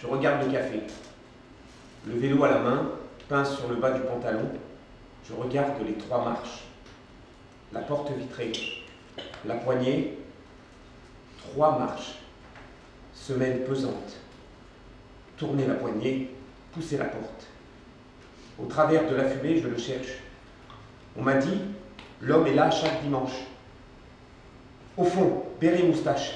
je 0.01 0.07
regarde 0.07 0.43
le 0.47 0.51
café. 0.51 0.81
Le 2.07 2.17
vélo 2.17 2.43
à 2.43 2.49
la 2.49 2.57
main, 2.57 2.89
pince 3.29 3.55
sur 3.55 3.67
le 3.67 3.75
bas 3.75 3.91
du 3.91 4.01
pantalon, 4.01 4.49
je 5.29 5.33
regarde 5.33 5.75
les 5.85 5.93
trois 5.93 6.25
marches. 6.25 6.63
La 7.71 7.81
porte 7.81 8.11
vitrée, 8.17 8.51
la 9.45 9.53
poignée, 9.53 10.17
trois 11.37 11.77
marches. 11.77 12.15
Semelle 13.13 13.63
pesante. 13.63 14.17
Tourner 15.37 15.67
la 15.67 15.75
poignée, 15.75 16.33
pousser 16.71 16.97
la 16.97 17.05
porte. 17.05 17.45
Au 18.57 18.65
travers 18.65 19.07
de 19.07 19.15
la 19.15 19.25
fumée, 19.25 19.59
je 19.61 19.67
le 19.67 19.77
cherche. 19.77 20.17
On 21.15 21.21
m'a 21.21 21.35
dit, 21.35 21.59
l'homme 22.21 22.47
est 22.47 22.55
là 22.55 22.71
chaque 22.71 23.03
dimanche. 23.03 23.43
Au 24.95 25.05
fond, 25.05 25.42
béret 25.63 25.83
moustache. 25.83 26.33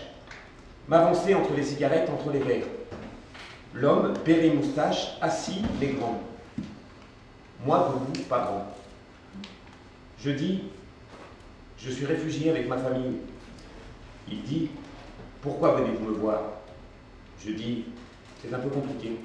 M'avancer 0.87 1.35
entre 1.35 1.53
les 1.53 1.63
cigarettes, 1.63 2.09
entre 2.09 2.31
les 2.31 2.39
verres. 2.39 2.67
L'homme, 3.73 4.13
béret 4.23 4.51
moustache, 4.51 5.17
assis, 5.21 5.61
les 5.81 5.89
grands. 5.89 6.21
Moi, 7.65 7.91
debout, 7.93 8.25
pas 8.29 8.45
grand. 8.45 8.73
Je 10.17 10.31
dis, 10.31 10.63
je 11.77 11.91
suis 11.91 12.05
réfugié 12.05 12.51
avec 12.51 12.69
ma 12.69 12.77
famille. 12.77 13.17
Il 14.31 14.43
dit, 14.43 14.69
pourquoi 15.41 15.73
venez-vous 15.73 16.05
me 16.05 16.17
voir? 16.17 16.43
Je 17.45 17.51
dis, 17.51 17.83
c'est 18.41 18.53
un 18.53 18.59
peu 18.59 18.69
compliqué. 18.69 19.17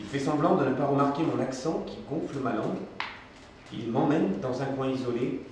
Il 0.00 0.06
fait 0.06 0.18
semblant 0.18 0.56
de 0.56 0.64
ne 0.64 0.74
pas 0.74 0.86
remarquer 0.86 1.22
mon 1.22 1.40
accent 1.40 1.84
qui 1.86 1.98
gonfle 2.10 2.40
ma 2.40 2.54
langue. 2.54 2.78
Il 3.72 3.88
m'emmène 3.88 4.40
dans 4.40 4.60
un 4.62 4.66
coin 4.66 4.90
isolé, 4.90 5.42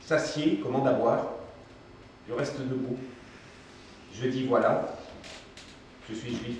s'assied, 0.00 0.60
commande 0.62 0.86
à 0.86 0.92
boire. 0.92 1.33
Je 2.28 2.32
reste 2.32 2.58
debout. 2.60 2.96
Je 4.14 4.28
dis 4.28 4.44
voilà, 4.44 4.96
je 6.08 6.14
suis 6.14 6.30
juif. 6.30 6.58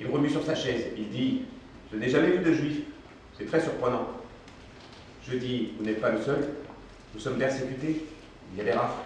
Il 0.00 0.06
remue 0.08 0.28
sur 0.28 0.44
sa 0.44 0.54
chaise. 0.54 0.86
Il 0.96 1.08
dit 1.08 1.42
Je 1.92 1.96
n'ai 1.96 2.08
jamais 2.08 2.30
vu 2.30 2.44
de 2.44 2.52
juif. 2.52 2.80
C'est 3.36 3.46
très 3.46 3.60
surprenant. 3.60 4.06
Je 5.26 5.36
dis 5.36 5.72
Vous 5.78 5.84
n'êtes 5.84 6.00
pas 6.00 6.10
le 6.10 6.20
seul. 6.20 6.48
Nous 7.14 7.20
sommes 7.20 7.38
persécutés. 7.38 8.04
Il 8.52 8.58
y 8.58 8.60
a 8.60 8.64
des 8.64 8.72
rafles. 8.72 9.00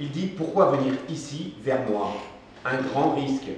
Il 0.00 0.10
dit 0.10 0.26
Pourquoi 0.26 0.72
venir 0.72 0.94
ici, 1.08 1.54
vers 1.62 1.88
moi 1.88 2.14
Un 2.64 2.82
grand 2.82 3.14
risque. 3.14 3.50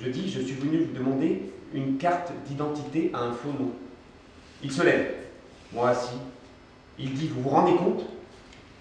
Je 0.00 0.08
dis 0.08 0.30
Je 0.30 0.40
suis 0.40 0.54
venu 0.54 0.84
vous 0.84 0.92
demander 0.92 1.52
une 1.74 1.98
carte 1.98 2.32
d'identité 2.46 3.10
à 3.12 3.18
un 3.18 3.32
faux 3.32 3.52
nom. 3.52 3.72
Il 4.62 4.72
se 4.72 4.82
lève. 4.82 5.14
Moi 5.72 5.90
assis. 5.90 6.16
Il 6.98 7.12
dit 7.12 7.28
Vous 7.28 7.42
vous 7.42 7.50
rendez 7.50 7.76
compte? 7.76 8.04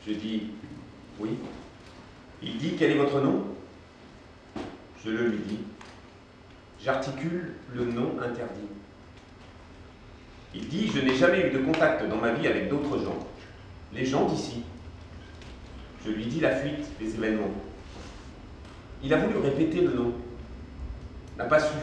Je 0.08 0.14
dis 0.14 0.44
Oui. 1.20 1.30
Il 2.42 2.58
dit 2.58 2.76
Quel 2.78 2.92
est 2.92 2.98
votre 2.98 3.20
nom? 3.20 3.44
Je 5.04 5.12
le 5.12 5.28
lui 5.30 5.40
dis. 5.48 5.60
J'articule 6.84 7.54
le 7.74 7.86
nom 7.86 8.14
interdit. 8.22 8.68
Il 10.54 10.68
dit 10.68 10.88
Je 10.88 11.02
n'ai 11.02 11.16
jamais 11.16 11.48
eu 11.48 11.52
de 11.52 11.60
contact 11.60 12.08
dans 12.08 12.18
ma 12.18 12.34
vie 12.34 12.48
avec 12.48 12.70
d'autres 12.70 12.98
gens. 12.98 13.28
Les 13.94 14.06
gens 14.06 14.26
d'ici. 14.26 14.64
Je 16.06 16.12
lui 16.12 16.26
dis 16.26 16.40
la 16.40 16.56
fuite 16.56 16.98
des 17.00 17.14
événements. 17.14 17.52
Il 19.04 19.14
a 19.14 19.18
voulu 19.18 19.38
répéter 19.38 19.82
le 19.82 19.94
nom. 19.94 20.14
N'a 21.38 21.46
pas 21.46 21.60
su. 21.60 21.74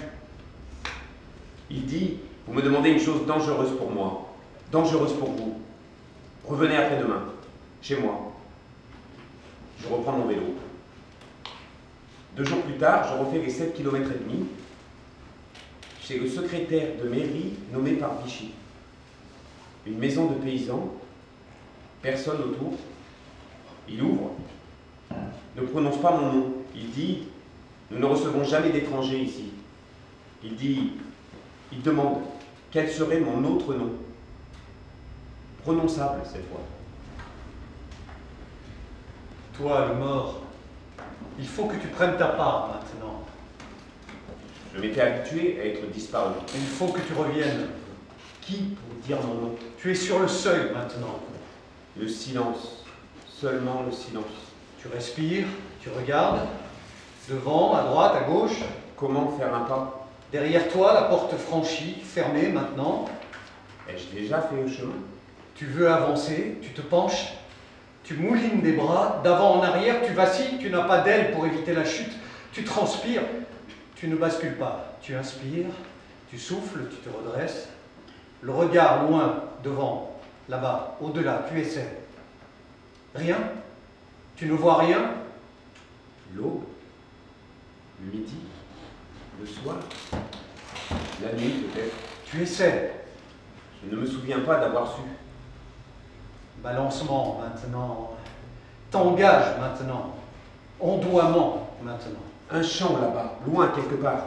Il 1.70 1.86
dit 1.86 2.18
Vous 2.46 2.54
me 2.54 2.62
demandez 2.62 2.90
une 2.90 3.00
chose 3.00 3.26
dangereuse 3.26 3.76
pour 3.76 3.90
moi, 3.90 4.34
dangereuse 4.72 5.14
pour 5.14 5.30
vous. 5.30 5.60
Revenez 6.44 6.76
après-demain, 6.76 7.22
chez 7.82 7.96
moi. 7.96 8.32
Je 9.80 9.88
reprends 9.88 10.12
mon 10.12 10.26
vélo. 10.26 10.54
Deux 12.36 12.44
jours 12.44 12.62
plus 12.62 12.76
tard, 12.78 13.08
je 13.08 13.24
refais 13.24 13.38
les 13.44 13.50
7 13.50 13.74
km 13.74 14.10
et 14.10 14.18
demi 14.18 14.46
chez 16.00 16.18
le 16.18 16.28
secrétaire 16.28 16.90
de 17.02 17.08
mairie 17.08 17.54
nommé 17.72 17.92
par 17.92 18.22
Vichy. 18.22 18.52
Une 19.86 19.98
maison 19.98 20.26
de 20.26 20.34
paysans, 20.34 20.94
personne 22.02 22.40
autour. 22.42 22.74
Il 23.88 24.02
ouvre, 24.02 24.32
ne 25.56 25.62
prononce 25.62 26.00
pas 26.00 26.16
mon 26.16 26.32
nom. 26.32 26.52
Il 26.74 26.90
dit 26.90 27.22
Nous 27.90 27.98
ne 27.98 28.04
recevons 28.04 28.44
jamais 28.44 28.70
d'étrangers 28.70 29.20
ici. 29.20 29.50
Il 30.44 30.56
dit 30.56 30.92
Il 31.72 31.82
demande 31.82 32.18
quel 32.70 32.90
serait 32.90 33.20
mon 33.20 33.42
autre 33.44 33.74
nom? 33.74 33.92
Prononçable 35.62 36.20
cette 36.24 36.48
fois. 36.48 36.60
Toi, 39.58 39.86
le 39.88 39.94
mort, 39.96 40.42
il 41.36 41.46
faut 41.46 41.64
que 41.64 41.74
tu 41.74 41.88
prennes 41.88 42.16
ta 42.16 42.28
part 42.28 42.68
maintenant. 42.68 43.24
Je 44.72 44.80
m'étais 44.80 45.00
habitué 45.00 45.58
à 45.60 45.64
être 45.66 45.90
disparu. 45.90 46.34
Il 46.54 46.60
faut 46.60 46.86
que 46.86 47.00
tu 47.00 47.12
reviennes. 47.12 47.66
Qui 48.40 48.76
pour 48.76 48.94
dire 49.04 49.18
mon 49.26 49.34
nom? 49.34 49.54
Tu 49.78 49.90
es 49.90 49.94
sur 49.96 50.20
le 50.20 50.28
seuil 50.28 50.70
maintenant. 50.72 51.18
Le 51.96 52.06
silence. 52.06 52.84
Seulement 53.28 53.82
le 53.84 53.90
silence. 53.90 54.24
Tu 54.80 54.86
respires, 54.88 55.46
tu 55.80 55.88
regardes. 55.90 56.46
Devant, 57.28 57.74
à 57.74 57.82
droite, 57.82 58.14
à 58.14 58.30
gauche. 58.30 58.60
Comment 58.96 59.36
faire 59.36 59.54
un 59.54 59.60
pas? 59.60 60.06
Derrière 60.30 60.68
toi, 60.68 60.94
la 60.94 61.02
porte 61.02 61.36
franchie, 61.36 61.96
fermée 62.02 62.48
maintenant. 62.48 63.06
Ai-je 63.88 64.16
déjà 64.16 64.40
fait 64.40 64.56
le 64.56 64.68
chemin? 64.68 64.94
Tu 65.54 65.66
veux 65.66 65.90
avancer, 65.90 66.58
tu 66.62 66.70
te 66.70 66.80
penches, 66.80 67.32
tu 68.08 68.14
moulines 68.14 68.62
des 68.62 68.72
bras, 68.72 69.20
d'avant 69.22 69.56
en 69.56 69.62
arrière, 69.62 70.00
tu 70.02 70.14
vacilles, 70.14 70.56
tu 70.58 70.70
n'as 70.70 70.84
pas 70.84 71.02
d'aile 71.02 71.30
pour 71.30 71.44
éviter 71.44 71.74
la 71.74 71.84
chute, 71.84 72.10
tu 72.54 72.64
transpires, 72.64 73.20
tu 73.96 74.08
ne 74.08 74.16
bascules 74.16 74.56
pas. 74.56 74.96
Tu 75.02 75.14
inspires, 75.14 75.66
tu 76.30 76.38
souffles, 76.38 76.86
tu 76.88 76.96
te 76.96 77.14
redresses. 77.14 77.68
Le 78.40 78.50
regard 78.50 79.04
loin, 79.04 79.44
devant, 79.62 80.18
là-bas, 80.48 80.96
au-delà, 81.02 81.44
tu 81.50 81.60
essaies. 81.60 81.98
Rien 83.14 83.36
Tu 84.36 84.46
ne 84.46 84.54
vois 84.54 84.78
rien 84.78 85.10
L'aube, 86.34 86.62
le 88.00 88.10
midi, 88.10 88.38
le 89.38 89.46
soir, 89.46 89.76
la 91.22 91.32
nuit 91.34 91.66
peut-être. 91.74 91.94
Tu 92.24 92.40
essaies. 92.40 92.90
Je 93.84 93.94
ne 93.94 94.00
me 94.00 94.06
souviens 94.06 94.40
pas 94.40 94.60
d'avoir 94.60 94.94
su. 94.94 95.02
Balancement 96.62 97.40
maintenant. 97.40 98.10
T'engages 98.90 99.58
maintenant. 99.60 100.14
Ondoiement 100.80 101.68
maintenant. 101.82 102.20
Un 102.50 102.62
chant 102.62 102.98
là-bas, 102.98 103.34
loin 103.46 103.68
quelque 103.74 103.96
part. 103.96 104.24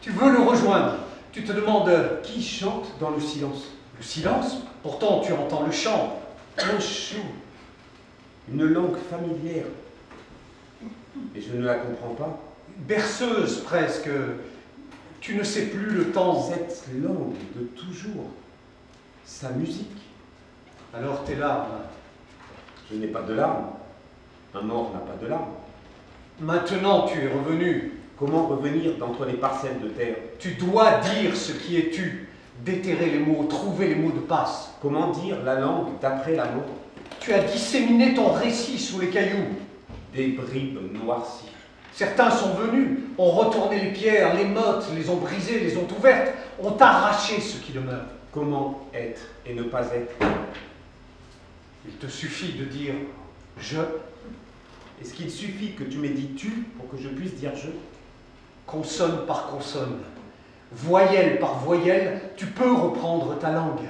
Tu 0.00 0.10
veux 0.10 0.30
le 0.30 0.40
rejoindre. 0.40 0.96
Tu 1.32 1.44
te 1.44 1.52
demandes 1.52 1.90
Qui 2.22 2.42
chante 2.42 2.86
dans 3.00 3.10
le 3.10 3.20
silence? 3.20 3.64
Le 3.96 4.02
silence? 4.02 4.58
Pourtant, 4.82 5.20
tu 5.20 5.32
entends 5.32 5.64
le 5.64 5.72
chant. 5.72 6.20
Un 6.58 6.78
chant. 6.80 7.16
Une 8.52 8.64
langue 8.64 8.98
familière. 9.10 9.64
Et 11.34 11.40
je 11.40 11.54
ne 11.54 11.64
la 11.64 11.76
comprends 11.76 12.14
pas. 12.14 12.38
Berceuse 12.76 13.60
presque. 13.62 14.10
Tu 15.20 15.36
ne 15.36 15.42
sais 15.42 15.66
plus 15.66 15.90
le 15.90 16.10
temps. 16.10 16.42
Cette 16.42 16.88
langue 17.00 17.34
de 17.56 17.64
toujours. 17.68 18.26
Sa 19.24 19.50
musique. 19.50 20.11
Alors 20.94 21.24
tes 21.24 21.36
larmes. 21.36 21.68
Je 22.90 22.96
n'ai 22.96 23.06
pas 23.06 23.22
de 23.22 23.32
larmes. 23.32 23.66
Un 24.54 24.60
mort 24.60 24.90
n'a 24.92 25.00
pas 25.00 25.16
de 25.22 25.28
larmes. 25.28 25.54
Maintenant 26.40 27.06
tu 27.06 27.18
es 27.18 27.28
revenu. 27.28 27.92
Comment 28.18 28.46
revenir 28.46 28.98
d'entre 28.98 29.24
les 29.24 29.32
parcelles 29.32 29.80
de 29.80 29.88
terre? 29.88 30.16
Tu 30.38 30.52
dois 30.52 30.98
dire 30.98 31.34
ce 31.34 31.52
qui 31.52 31.76
est 31.76 31.90
tu, 31.90 32.28
déterrer 32.60 33.06
les 33.06 33.18
mots, 33.18 33.44
trouver 33.44 33.88
les 33.88 33.94
mots 33.94 34.12
de 34.12 34.20
passe. 34.20 34.74
Comment 34.80 35.10
dire 35.10 35.38
la 35.44 35.58
langue 35.58 35.98
d'après 36.00 36.36
la 36.36 36.44
mort? 36.44 36.62
Tu 37.18 37.32
as 37.32 37.40
disséminé 37.40 38.14
ton 38.14 38.32
récit 38.32 38.78
sous 38.78 39.00
les 39.00 39.08
cailloux. 39.08 39.56
Des 40.14 40.28
bribes 40.28 40.78
noircies. 40.92 41.48
Certains 41.92 42.30
sont 42.30 42.54
venus, 42.54 42.98
ont 43.18 43.30
retourné 43.30 43.80
les 43.80 43.90
pierres, 43.90 44.34
les 44.34 44.44
mottes, 44.44 44.86
les 44.94 45.08
ont 45.10 45.16
brisées, 45.16 45.60
les 45.60 45.76
ont 45.76 45.88
ouvertes, 45.98 46.32
ont 46.62 46.76
arraché 46.78 47.40
ce 47.40 47.56
qui 47.58 47.72
demeure. 47.72 48.04
Comment 48.30 48.88
être 48.94 49.22
et 49.46 49.54
ne 49.54 49.64
pas 49.64 49.86
être? 49.86 50.14
Il 51.86 51.94
te 51.94 52.06
suffit 52.06 52.52
de 52.52 52.64
dire 52.64 52.94
je, 53.58 53.78
Est-ce 55.00 55.14
qu'il 55.14 55.30
suffit 55.30 55.72
que 55.72 55.84
tu 55.84 55.98
m'aies 55.98 56.14
tu 56.36 56.50
pour 56.76 56.88
que 56.88 56.96
je 56.96 57.08
puisse 57.08 57.34
dire 57.34 57.52
je? 57.56 57.68
Consonne 58.66 59.26
par 59.26 59.48
consonne, 59.48 59.98
voyelle 60.70 61.40
par 61.40 61.58
voyelle, 61.58 62.30
tu 62.36 62.46
peux 62.46 62.72
reprendre 62.72 63.36
ta 63.38 63.50
langue, 63.50 63.80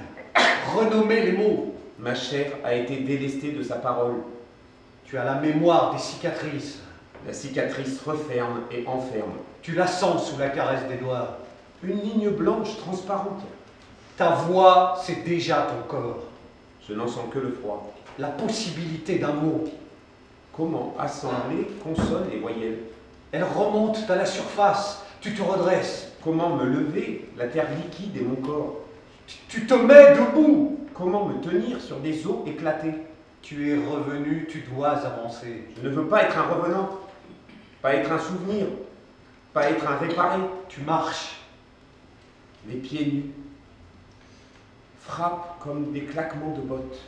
renommer 0.75 1.21
les 1.25 1.31
mots. 1.33 1.75
Ma 1.99 2.15
chair 2.15 2.51
a 2.63 2.73
été 2.73 2.97
délestée 2.97 3.51
de 3.51 3.63
sa 3.63 3.75
parole. 3.75 4.15
Tu 5.05 5.17
as 5.17 5.23
la 5.23 5.35
mémoire 5.35 5.93
des 5.93 5.99
cicatrices. 5.99 6.79
La 7.25 7.31
cicatrice 7.31 8.01
referme 8.01 8.61
et 8.71 8.85
enferme. 8.87 9.33
Tu 9.61 9.73
la 9.73 9.87
sens 9.87 10.29
sous 10.29 10.37
la 10.37 10.49
caresse 10.49 10.85
des 10.89 10.97
doigts. 10.97 11.37
Une 11.83 12.01
ligne 12.01 12.29
blanche 12.31 12.75
transparente. 12.77 13.41
Ta 14.17 14.31
voix, 14.31 14.99
c'est 15.01 15.23
déjà 15.23 15.67
ton 15.69 15.87
corps. 15.87 16.23
Je 16.87 16.93
n'en 16.93 17.07
sens 17.07 17.25
que 17.33 17.39
le 17.39 17.51
froid. 17.51 17.93
La 18.19 18.27
possibilité 18.29 19.17
d'un 19.19 19.33
mot. 19.33 19.65
Comment 20.55 20.93
assembler 20.99 21.67
consonnes 21.83 22.29
et 22.31 22.37
voyelles? 22.39 22.79
Elle 23.31 23.43
remonte 23.43 23.97
à 24.09 24.15
la 24.15 24.25
surface. 24.25 25.03
Tu 25.21 25.33
te 25.33 25.41
redresses. 25.41 26.11
Comment 26.23 26.55
me 26.55 26.65
lever 26.65 27.29
La 27.37 27.47
terre 27.47 27.67
liquide 27.75 28.17
et 28.17 28.21
mon 28.21 28.35
corps? 28.35 28.81
Tu- 29.25 29.37
Tu 29.47 29.65
te 29.65 29.73
mets 29.73 30.13
debout. 30.15 30.79
Comment 30.93 31.25
me 31.25 31.41
tenir 31.41 31.81
sur 31.81 31.97
des 31.99 32.27
os 32.27 32.45
éclatés 32.45 32.93
Tu 33.41 33.71
es 33.71 33.75
revenu, 33.75 34.47
tu 34.49 34.59
dois 34.73 34.89
avancer. 34.89 35.63
Je 35.81 35.87
ne 35.87 35.93
veux 35.93 36.05
pas 36.07 36.23
être 36.23 36.37
un 36.37 36.43
revenant, 36.53 36.89
pas 37.81 37.95
être 37.95 38.11
un 38.11 38.19
souvenir, 38.19 38.67
pas 39.53 39.69
être 39.71 39.87
un 39.89 39.97
réparé, 39.97 40.39
Tu 40.69 40.81
marches. 40.81 41.37
les 42.69 42.75
pieds 42.75 43.05
nus. 43.05 43.25
Frappe 45.05 45.59
comme 45.61 45.91
des 45.91 46.05
claquements 46.05 46.55
de 46.55 46.61
bottes. 46.61 47.01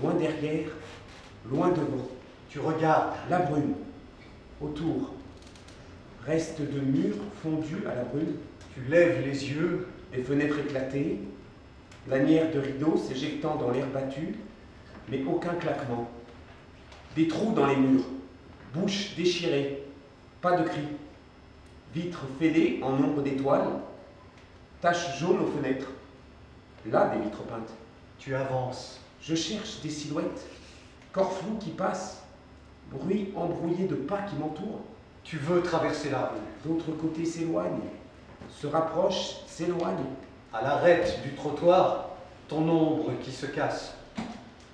Loin 0.00 0.14
derrière, 0.14 0.68
loin 1.50 1.68
devant. 1.68 2.08
Tu 2.48 2.58
regardes. 2.58 3.12
La 3.28 3.40
brume. 3.40 3.74
Autour. 4.60 5.12
Reste 6.24 6.60
de 6.60 6.80
murs 6.80 7.16
fondus 7.42 7.86
à 7.86 7.94
la 7.94 8.04
brume. 8.04 8.36
Tu 8.74 8.80
lèves 8.90 9.24
les 9.24 9.50
yeux. 9.50 9.86
Des 10.12 10.22
fenêtres 10.22 10.58
éclatées. 10.58 11.18
Lanières 12.08 12.52
de 12.52 12.58
rideaux 12.58 12.96
s'éjectant 12.96 13.56
dans 13.56 13.70
l'air 13.70 13.86
battu. 13.88 14.34
Mais 15.08 15.22
aucun 15.24 15.54
claquement. 15.54 16.10
Des 17.16 17.28
trous 17.28 17.52
dans 17.52 17.66
les 17.66 17.76
murs. 17.76 18.04
Bouches 18.74 19.14
déchirées. 19.14 19.82
Pas 20.40 20.56
de 20.56 20.66
cris. 20.66 20.88
Vitres 21.94 22.24
fêlées 22.38 22.80
en 22.82 22.94
ombre 22.94 23.22
d'étoiles. 23.22 23.68
Taches 24.80 25.18
jaunes 25.20 25.40
aux 25.40 25.58
fenêtres. 25.58 25.88
Là, 26.86 27.12
des 27.14 27.22
vitres 27.22 27.42
peintes. 27.42 27.72
Tu 28.18 28.34
avances. 28.34 29.00
Je 29.22 29.34
cherche 29.34 29.80
des 29.82 29.90
silhouettes, 29.90 30.46
corps 31.12 31.32
flous 31.32 31.56
qui 31.58 31.70
passent, 31.70 32.22
bruit 32.90 33.32
embrouillé 33.36 33.86
de 33.86 33.94
pas 33.94 34.22
qui 34.22 34.36
m'entourent. 34.36 34.80
Tu 35.24 35.36
veux 35.36 35.62
traverser 35.62 36.10
la 36.10 36.26
rue. 36.26 36.68
L'autre 36.68 36.90
côté 36.92 37.24
s'éloigne, 37.26 37.80
se 38.48 38.66
rapproche, 38.66 39.36
s'éloigne. 39.46 40.04
À 40.52 40.62
l'arête 40.62 41.22
du 41.22 41.34
trottoir, 41.34 42.08
ton 42.48 42.68
ombre 42.68 43.12
qui 43.22 43.30
se 43.30 43.46
casse. 43.46 43.94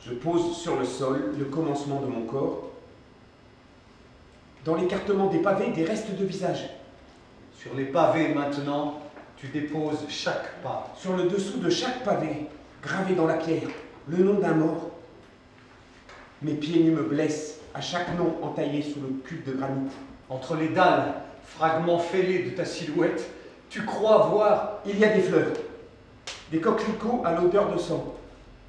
Je 0.00 0.14
pose 0.14 0.56
sur 0.56 0.78
le 0.78 0.84
sol 0.84 1.34
le 1.36 1.44
commencement 1.46 2.00
de 2.00 2.06
mon 2.06 2.22
corps. 2.26 2.70
Dans 4.64 4.76
l'écartement 4.76 5.26
des 5.26 5.40
pavés, 5.40 5.70
des 5.72 5.84
restes 5.84 6.16
de 6.16 6.24
visage. 6.24 6.70
Sur 7.58 7.74
les 7.74 7.86
pavés 7.86 8.32
maintenant, 8.32 9.00
tu 9.36 9.48
déposes 9.48 10.04
chaque 10.08 10.62
pas. 10.62 10.92
Sur 10.96 11.16
le 11.16 11.24
dessous 11.24 11.58
de 11.58 11.70
chaque 11.70 12.04
pavé, 12.04 12.46
gravé 12.82 13.14
dans 13.14 13.26
la 13.26 13.34
pierre, 13.34 13.68
le 14.08 14.18
nom 14.18 14.34
d'un 14.34 14.54
mort. 14.54 14.90
Mes 16.42 16.54
pieds 16.54 16.82
nus 16.82 16.92
me 16.92 17.02
blessent 17.02 17.58
à 17.74 17.80
chaque 17.80 18.16
nom 18.16 18.36
entaillé 18.42 18.82
sous 18.82 19.00
le 19.00 19.08
cube 19.24 19.44
de 19.44 19.52
granit. 19.52 19.90
Entre 20.28 20.56
les 20.56 20.68
dalles, 20.68 21.14
fragments 21.44 21.98
fêlés 21.98 22.44
de 22.44 22.50
ta 22.50 22.64
silhouette, 22.64 23.30
tu 23.68 23.84
crois 23.84 24.28
voir. 24.28 24.80
Il 24.86 24.98
y 24.98 25.04
a 25.04 25.08
des 25.08 25.22
fleurs, 25.22 25.52
des 26.50 26.60
coquelicots 26.60 27.22
à 27.24 27.32
l'odeur 27.32 27.72
de 27.72 27.78
sang. 27.78 28.14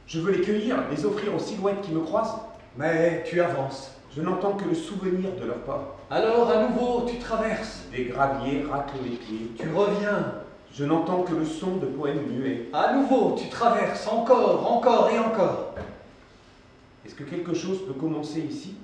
Je 0.05 0.19
veux 0.19 0.31
les 0.31 0.41
cueillir, 0.41 0.77
les 0.89 1.05
offrir 1.05 1.35
aux 1.35 1.39
silhouettes 1.39 1.81
qui 1.81 1.91
me 1.91 2.01
croisent. 2.01 2.39
Mais 2.77 3.23
tu 3.25 3.41
avances. 3.41 3.91
Je 4.15 4.21
n'entends 4.21 4.53
que 4.53 4.67
le 4.67 4.75
souvenir 4.75 5.31
de 5.39 5.45
leurs 5.45 5.61
pas. 5.63 5.97
Alors 6.09 6.49
à 6.49 6.67
nouveau, 6.67 7.05
tu 7.07 7.17
traverses. 7.17 7.83
Des 7.91 8.05
graviers 8.05 8.63
raclent 8.69 9.03
les 9.03 9.17
pieds. 9.17 9.51
Tu 9.57 9.69
reviens. 9.69 10.46
Je 10.73 10.85
n'entends 10.85 11.23
que 11.23 11.33
le 11.33 11.45
son 11.45 11.77
de 11.77 11.87
poèmes 11.87 12.27
muets. 12.27 12.69
À 12.73 12.93
nouveau, 12.93 13.35
tu 13.37 13.49
traverses. 13.49 14.07
Encore, 14.07 14.71
encore 14.71 15.09
et 15.09 15.17
encore. 15.17 15.73
Est-ce 17.05 17.15
que 17.15 17.23
quelque 17.23 17.53
chose 17.53 17.85
peut 17.85 17.93
commencer 17.93 18.41
ici? 18.41 18.75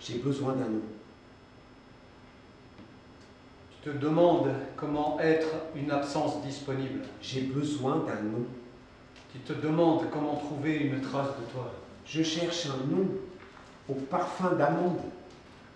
J'ai 0.00 0.18
besoin 0.18 0.54
d'un 0.54 0.68
nom. 0.68 0.82
Tu 3.82 3.90
te 3.90 3.96
demandes 3.96 4.50
comment 4.76 5.18
être 5.20 5.48
une 5.74 5.90
absence 5.90 6.42
disponible. 6.42 7.00
J'ai 7.22 7.42
besoin 7.42 7.96
d'un 7.98 8.22
nom. 8.22 8.44
Tu 9.32 9.38
te 9.38 9.52
demandes 9.52 10.10
comment 10.10 10.36
trouver 10.36 10.76
une 10.76 11.00
trace 11.00 11.28
de 11.28 11.52
toi. 11.52 11.72
Je 12.04 12.22
cherche 12.22 12.66
un 12.66 12.94
nom 12.94 13.06
au 13.88 13.94
parfum 13.94 14.54
d'amande, 14.56 15.00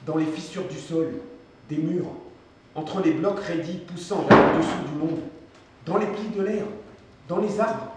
dans 0.05 0.17
les 0.17 0.27
fissures 0.27 0.67
du 0.69 0.79
sol, 0.79 1.13
des 1.69 1.79
murs, 1.79 2.11
entre 2.75 3.03
les 3.03 3.13
blocs 3.13 3.41
raidis 3.41 3.79
poussant 3.79 4.23
vers 4.29 4.53
le 4.53 4.59
dessous 4.59 4.93
du 4.93 4.99
monde, 4.99 5.21
dans 5.87 5.99
les 5.99 6.07
plis 6.07 6.29
de 6.37 6.43
l'air, 6.43 6.65
dans 7.29 7.39
les 7.39 7.61
arbres. 7.61 7.93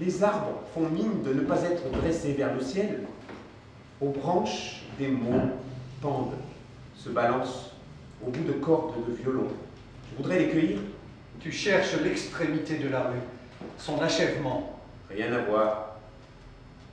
Les 0.00 0.22
arbres 0.22 0.60
font 0.72 0.88
mine 0.88 1.22
de 1.22 1.32
ne 1.32 1.40
pas 1.40 1.62
être 1.62 1.90
dressés 1.90 2.32
vers 2.32 2.54
le 2.54 2.60
ciel. 2.60 3.04
Aux 4.00 4.10
branches, 4.10 4.82
des 4.98 5.08
mots 5.08 5.50
pendent, 6.00 6.34
se 6.96 7.08
balancent 7.08 7.70
au 8.26 8.30
bout 8.30 8.44
de 8.44 8.52
cordes 8.52 8.94
de 9.06 9.12
violon. 9.12 9.46
Je 10.10 10.16
voudrais 10.16 10.38
les 10.38 10.48
cueillir. 10.48 10.78
Tu 11.40 11.52
cherches 11.52 11.96
l'extrémité 12.02 12.78
de 12.78 12.88
la 12.88 13.02
rue, 13.02 13.20
son 13.78 14.00
achèvement. 14.00 14.78
Rien 15.10 15.32
à 15.32 15.38
voir. 15.38 15.96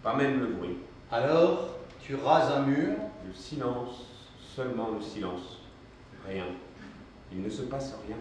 Pas 0.03 0.15
même 0.15 0.39
le 0.39 0.47
bruit. 0.47 0.77
Alors, 1.11 1.75
tu 2.01 2.15
rases 2.15 2.51
un 2.51 2.63
mur, 2.63 2.95
Le 3.27 3.33
silence, 3.33 4.07
seulement 4.55 4.89
le 4.93 5.01
silence. 5.01 5.60
Rien. 6.27 6.45
Il 7.31 7.41
ne 7.41 7.49
se 7.49 7.63
passe 7.63 7.95
rien. 8.07 8.17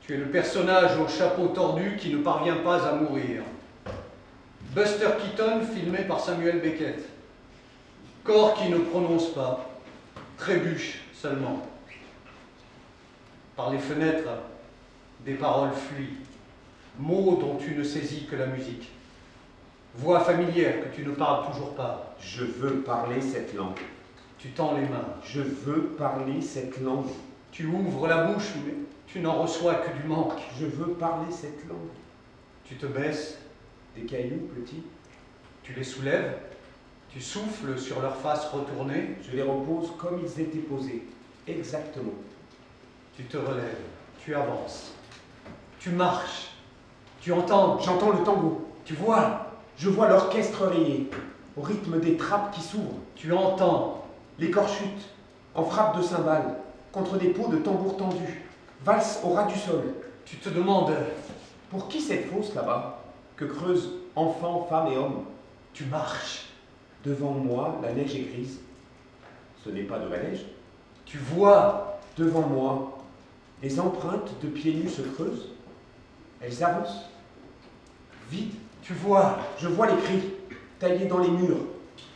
Tu 0.00 0.14
es 0.14 0.18
le 0.18 0.26
personnage 0.26 0.98
au 0.98 1.08
chapeau 1.08 1.48
tordu 1.48 1.96
qui 1.96 2.14
ne 2.14 2.22
parvient 2.22 2.56
pas 2.56 2.86
à 2.86 2.94
mourir. 2.94 3.42
Buster 4.72 5.08
Keaton 5.20 5.62
filmé 5.74 5.98
par 6.04 6.20
Samuel 6.20 6.60
Beckett. 6.60 7.08
Corps 8.22 8.54
qui 8.54 8.68
ne 8.68 8.78
prononce 8.78 9.32
pas. 9.32 9.68
Trébuche 10.36 11.00
seulement. 11.12 11.66
Par 13.56 13.70
les 13.70 13.78
fenêtres, 13.78 14.28
des 15.24 15.34
paroles 15.34 15.72
fuient. 15.72 16.18
Mots 16.98 17.38
dont 17.40 17.56
tu 17.56 17.74
ne 17.74 17.82
saisis 17.82 18.26
que 18.26 18.36
la 18.36 18.46
musique. 18.46 18.90
Voix 19.96 20.20
familière 20.20 20.84
que 20.84 20.94
tu 20.94 21.04
ne 21.04 21.12
parles 21.12 21.50
toujours 21.50 21.74
pas. 21.74 22.14
Je 22.20 22.44
veux 22.44 22.82
parler 22.82 23.20
cette 23.20 23.54
langue. 23.54 23.80
Tu 24.46 24.52
tends 24.52 24.74
les 24.74 24.82
mains. 24.82 25.08
Je 25.24 25.40
veux 25.40 25.86
parler 25.98 26.40
cette 26.40 26.80
langue. 26.80 27.08
Tu 27.50 27.66
ouvres 27.66 28.06
la 28.06 28.28
bouche, 28.28 28.52
mais 28.64 28.74
tu 29.08 29.18
n'en 29.18 29.42
reçois 29.42 29.74
que 29.74 30.00
du 30.00 30.06
manque. 30.06 30.38
Je 30.60 30.66
veux 30.66 30.92
parler 30.92 31.32
cette 31.32 31.68
langue. 31.68 31.90
Tu 32.64 32.76
te 32.76 32.86
baisses, 32.86 33.38
Des 33.96 34.02
cailloux 34.02 34.48
petits 34.54 34.84
Tu 35.64 35.72
les 35.72 35.82
soulèves, 35.82 36.36
tu 37.08 37.20
souffles 37.20 37.76
sur 37.76 38.00
leur 38.00 38.14
face 38.14 38.46
retournée, 38.50 39.16
Je 39.28 39.34
les 39.34 39.42
repose 39.42 39.90
comme 39.98 40.20
ils 40.22 40.40
étaient 40.40 40.58
posés. 40.58 41.02
Exactement. 41.48 42.12
tu 43.16 43.24
te 43.24 43.38
relèves, 43.38 43.80
tu 44.24 44.32
avances, 44.34 44.92
tu 45.80 45.90
marches, 45.90 46.52
tu 47.20 47.32
entends, 47.32 47.80
J'entends 47.80 48.10
le 48.10 48.22
tango. 48.22 48.64
tu 48.84 48.94
vois, 48.94 49.48
Je 49.76 49.88
vois 49.88 50.08
l'orchestre 50.08 50.66
rayé, 50.66 51.10
au 51.56 51.62
rythme 51.62 51.98
des 51.98 52.16
trappes 52.16 52.52
qui 52.52 52.60
s'ouvrent. 52.60 53.00
tu 53.16 53.32
entends, 53.32 54.05
Chutent, 54.38 55.08
en 55.54 55.64
frappe 55.64 55.96
de 55.96 56.02
cymbales, 56.02 56.56
contre 56.92 57.16
des 57.18 57.28
pots 57.28 57.48
de 57.48 57.58
tambour 57.58 57.96
tendus. 57.96 58.44
Valse 58.84 59.20
au 59.24 59.30
ras 59.30 59.46
du 59.46 59.58
sol. 59.58 59.82
tu 60.24 60.36
te 60.36 60.48
demandes, 60.48 60.92
Pour 61.70 61.88
qui 61.88 62.00
cette 62.00 62.30
fosse 62.30 62.54
là-bas, 62.54 63.02
que 63.36 63.44
creusent 63.44 63.90
enfants, 64.14 64.66
femmes 64.68 64.92
et 64.92 64.96
hommes? 64.96 65.24
Tu 65.72 65.84
marches, 65.84 66.46
Devant 67.04 67.32
moi, 67.32 67.76
la 67.82 67.92
neige 67.92 68.16
est 68.16 68.22
grise. 68.32 68.60
Ce 69.64 69.70
n'est 69.70 69.82
pas 69.82 69.98
de 69.98 70.08
la 70.08 70.22
neige. 70.22 70.44
tu 71.04 71.18
vois, 71.18 71.98
Devant 72.16 72.46
moi, 72.46 72.98
les 73.62 73.78
empreintes 73.80 74.30
de 74.42 74.48
pieds 74.48 74.74
nus 74.74 74.88
se 74.88 75.02
creusent. 75.02 75.48
Elles 76.40 76.62
avancent. 76.62 77.06
Vite, 78.30 78.54
tu 78.82 78.92
vois, 78.92 79.38
je 79.58 79.68
vois 79.68 79.86
les 79.86 79.96
cris, 79.96 80.22
taillés 80.78 81.06
dans 81.06 81.18
les 81.18 81.30
murs, 81.30 81.56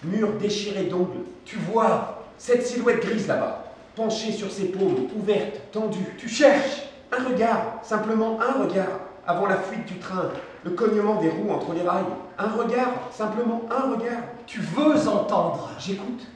murs 0.05 0.33
déchirés 0.35 0.85
d'ongles. 0.85 1.25
tu 1.45 1.57
vois, 1.57 2.17
Cette 2.39 2.67
silhouette 2.67 3.05
grise 3.05 3.29
là-bas, 3.29 3.65
penchée 3.95 4.33
sur 4.33 4.51
ses 4.51 4.67
paumes, 4.67 5.09
ouverte, 5.15 5.61
tendue. 5.73 6.15
tu 6.19 6.29
cherches, 6.29 6.85
Un 7.13 7.25
regard, 7.25 7.81
simplement 7.83 8.41
un 8.41 8.63
regard, 8.63 9.01
avant 9.27 9.47
la 9.47 9.57
fuite 9.57 9.85
du 9.87 9.99
train, 9.99 10.31
le 10.65 10.71
cognement 10.71 11.21
des 11.21 11.29
roues 11.29 11.51
entre 11.51 11.73
les 11.75 11.83
rails. 11.83 12.05
Un 12.39 12.49
regard, 12.49 12.93
simplement 13.13 13.63
un 13.71 13.91
regard. 13.93 14.23
tu 14.47 14.61
veux 14.61 15.09
entendre, 15.09 15.71
J'écoute. 15.79 16.27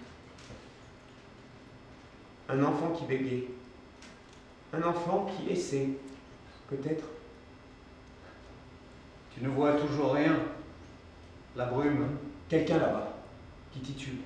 Un 2.48 2.62
enfant 2.62 2.92
qui 2.94 3.04
bégaye. 3.06 3.48
Un 4.72 4.82
enfant 4.82 5.26
qui 5.36 5.50
essaie. 5.52 5.88
Peut-être. 6.68 7.04
tu 9.34 9.44
ne 9.44 9.48
vois 9.48 9.72
toujours 9.72 10.12
rien, 10.14 10.36
la 11.56 11.66
brume, 11.66 12.08
Quelqu'un 12.48 12.78
là-bas 12.78 13.13
qui 13.74 13.80
titube. 13.80 14.20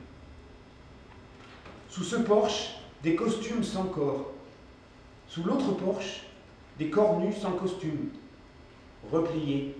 Sous 1.88 2.05
ce 2.05 2.16
porche, 2.16 2.74
des 3.03 3.14
costumes 3.14 3.64
sans 3.64 3.84
corps. 3.84 4.32
Sous 5.26 5.42
l'autre 5.42 5.72
porche, 5.72 6.24
des 6.78 6.90
corps 6.90 7.18
nus 7.18 7.32
sans 7.32 7.53
costume. 7.53 8.11
Repliés, 9.11 9.74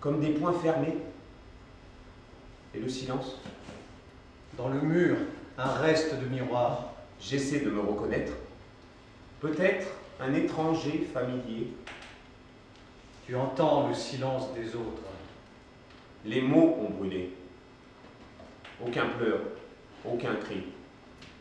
comme 0.00 0.20
des 0.20 0.30
poings 0.30 0.54
fermés. 0.54 0.96
Et 2.74 2.80
le 2.80 2.88
silence. 2.88 3.36
dans 4.56 4.68
le 4.68 4.80
mur, 4.80 5.16
un 5.58 5.72
reste 5.72 6.20
de 6.20 6.26
miroir, 6.26 6.90
J'essaie 7.20 7.60
de 7.60 7.70
me 7.70 7.80
reconnaître. 7.80 8.32
Peut-être 9.40 9.86
un 10.20 10.34
étranger 10.34 11.08
familier. 11.12 11.68
tu 13.26 13.34
entends 13.36 13.88
le 13.88 13.94
silence 13.94 14.52
des 14.54 14.74
autres, 14.74 15.02
Les 16.26 16.42
mots 16.42 16.76
ont 16.80 16.90
brûlé. 16.90 17.32
Aucun 18.80 19.06
pleur, 19.18 19.38
aucun 20.04 20.34
cri, 20.44 20.64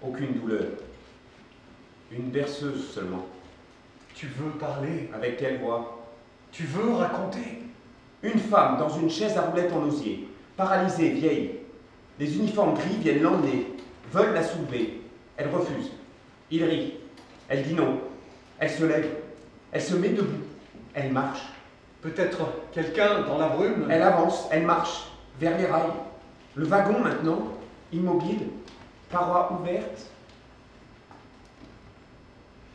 aucune 0.02 0.34
douleur. 0.34 0.66
Une 2.12 2.30
berceuse 2.30 2.92
seulement. 2.92 3.26
tu 4.14 4.28
veux 4.28 4.52
parler, 4.52 5.10
Avec 5.14 5.38
quelle 5.38 5.60
voix? 5.60 6.06
Tu 6.52 6.64
veux 6.64 6.94
raconter, 6.94 7.64
Une 8.22 8.40
femme 8.40 8.78
dans 8.78 8.90
une 8.90 9.10
chaise 9.10 9.36
à 9.38 9.42
roulettes 9.42 9.74
en 9.74 9.84
osier, 9.84 10.28
paralysée, 10.56 11.10
vieille. 11.10 11.60
Les 12.20 12.38
uniformes 12.38 12.76
gris 12.76 12.98
viennent 13.00 13.24
l'emmener, 13.24 13.68
veulent 14.12 14.34
la 14.34 14.44
soulever. 14.44 15.02
Elle 15.36 15.50
refuse. 15.50 15.90
Il 16.52 16.64
rit. 16.64 16.94
Elle 17.50 17.64
dit 17.64 17.74
non. 17.74 18.00
Elle 18.60 18.70
se 18.70 18.86
lève. 18.86 19.10
Elle 19.72 19.82
se 19.82 19.96
met 19.96 20.10
debout. 20.10 20.44
Elle 20.94 21.12
marche. 21.12 21.42
peut-être 22.02 22.40
quelqu'un 22.72 23.22
dans 23.22 23.40
la 23.40 23.48
brume, 23.48 23.88
Elle 23.90 24.04
avance, 24.04 24.48
elle 24.52 24.66
marche 24.66 25.08
vers 25.40 25.58
les 25.58 25.66
rails. 25.66 25.94
Le 26.56 26.66
wagon 26.66 27.00
maintenant, 27.00 27.48
immobile, 27.92 28.48
parois 29.10 29.54
ouvertes. 29.54 30.08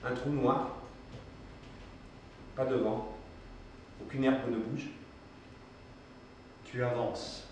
Un 0.05 0.15
trou 0.15 0.31
noir. 0.31 0.71
Pas 2.57 2.65
de 2.65 2.75
vent. 2.75 3.15
Aucune 4.03 4.25
herbe 4.25 4.51
ne 4.51 4.57
bouge. 4.57 4.89
tu 6.65 6.83
avances, 6.83 7.47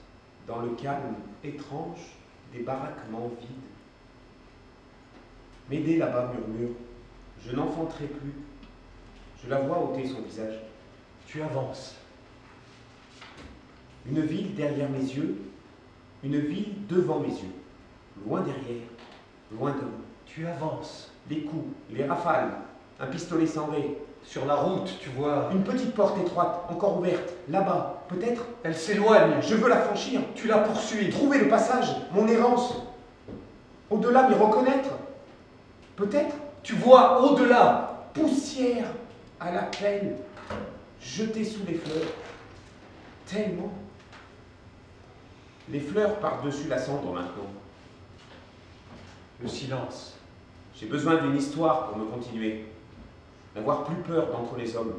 Dans 0.49 0.63
le 0.63 0.71
calme 0.71 1.15
étrange 1.45 2.17
des 2.53 2.61
baraquements 2.61 3.31
vides. 3.41 3.51
M'aider 5.71 5.99
là-bas 5.99 6.33
murmure. 6.33 6.75
Je 7.45 7.55
n'enfanterai 7.55 8.07
plus. 8.07 8.33
Je 9.45 9.49
la 9.49 9.61
vois 9.61 9.79
ôter 9.79 10.07
son 10.07 10.23
visage. 10.23 10.59
tu 11.27 11.41
avances, 11.41 11.95
Une 14.07 14.23
ville 14.23 14.55
derrière 14.57 14.91
mes 14.91 14.99
yeux, 14.99 15.39
une 16.27 16.41
ville 16.41 16.73
devant 16.89 17.21
mes 17.21 17.29
yeux, 17.29 17.55
loin 18.27 18.41
derrière, 18.41 18.87
loin 19.53 19.71
devant. 19.71 19.87
tu 20.27 20.47
avances, 20.47 21.13
Les 21.31 21.41
coups, 21.43 21.73
les 21.91 22.05
rafales, 22.05 22.51
un 23.01 23.07
pistolet 23.07 23.47
sans 23.47 23.67
ray, 23.67 23.95
sur 24.25 24.45
la 24.45 24.57
route, 24.57 24.93
tu 25.01 25.09
vois, 25.11 25.51
une 25.53 25.63
petite 25.63 25.95
porte 25.95 26.19
étroite, 26.19 26.65
encore 26.69 26.99
ouverte, 26.99 27.33
là-bas, 27.49 28.03
peut-être? 28.09 28.43
elle 28.65 28.75
s'éloigne, 28.75 29.41
Je 29.41 29.55
veux 29.55 29.69
la 29.69 29.79
franchir, 29.79 30.21
tu 30.35 30.49
la 30.49 30.59
poursuis, 30.59 31.11
trouver 31.11 31.39
le 31.39 31.49
passage, 31.49 31.89
mon 32.13 32.27
errance. 32.27 32.75
Au-delà, 33.89 34.29
m'y 34.29 34.35
reconnaître. 34.35 34.91
Peut-être? 35.95 36.35
Tu 36.65 36.75
vois 36.75 37.23
au-delà, 37.23 38.09
poussière 38.15 38.87
à 39.39 39.53
la 39.53 39.63
peine, 39.63 40.17
jetée 41.01 41.45
sous 41.45 41.65
les 41.67 41.75
fleurs. 41.75 42.09
Tellement. 43.27 43.71
Les 45.69 45.81
fleurs 45.81 46.17
par-dessus 46.21 46.69
la 46.69 46.79
cendre 46.79 47.13
maintenant. 47.13 47.51
le 49.43 49.49
silence, 49.49 50.17
J'ai 50.75 50.87
besoin 50.87 51.17
d'une 51.23 51.37
histoire 51.37 51.89
pour 51.89 51.99
me 51.99 52.05
continuer. 52.07 52.67
N'avoir 53.55 53.85
plus 53.85 53.97
peur 53.97 54.31
d'entre 54.31 54.57
les 54.57 54.77
hommes. 54.77 54.95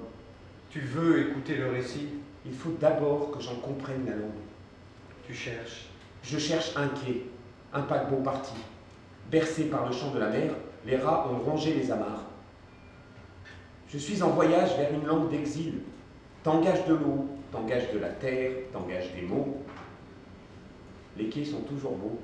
tu 0.69 0.81
veux 0.81 1.29
écouter 1.29 1.55
le 1.55 1.69
récit, 1.71 2.09
Il 2.45 2.53
faut 2.53 2.71
d'abord 2.79 3.31
que 3.31 3.39
j'en 3.41 3.55
comprenne 3.55 4.05
la 4.05 4.15
langue. 4.15 4.43
tu 5.25 5.33
cherches, 5.33 5.85
Je 6.23 6.37
cherche 6.37 6.75
un 6.75 6.87
quai, 6.87 7.25
un 7.73 7.81
paquebot 7.81 8.21
parti. 8.23 8.55
Bercé 9.31 9.65
par 9.65 9.85
le 9.85 9.93
chant 9.93 10.11
de 10.11 10.19
la 10.19 10.29
mer, 10.29 10.51
les 10.85 10.97
rats 10.97 11.29
ont 11.31 11.39
rongé 11.39 11.73
les 11.73 11.91
amarres. 11.91 12.25
Je 13.87 13.97
suis 13.97 14.21
en 14.21 14.29
voyage 14.31 14.75
vers 14.77 14.93
une 14.93 15.05
langue 15.05 15.29
d'exil. 15.29 15.79
T'engages 16.43 16.85
de 16.85 16.93
l'eau, 16.93 17.27
t'engages 17.51 17.91
de 17.93 17.99
la 17.99 18.09
terre, 18.09 18.51
t'engages 18.73 19.13
des 19.13 19.21
mots. 19.21 19.63
Les 21.17 21.29
quais 21.29 21.45
sont 21.45 21.61
toujours 21.61 21.95
beaux. 21.95 22.19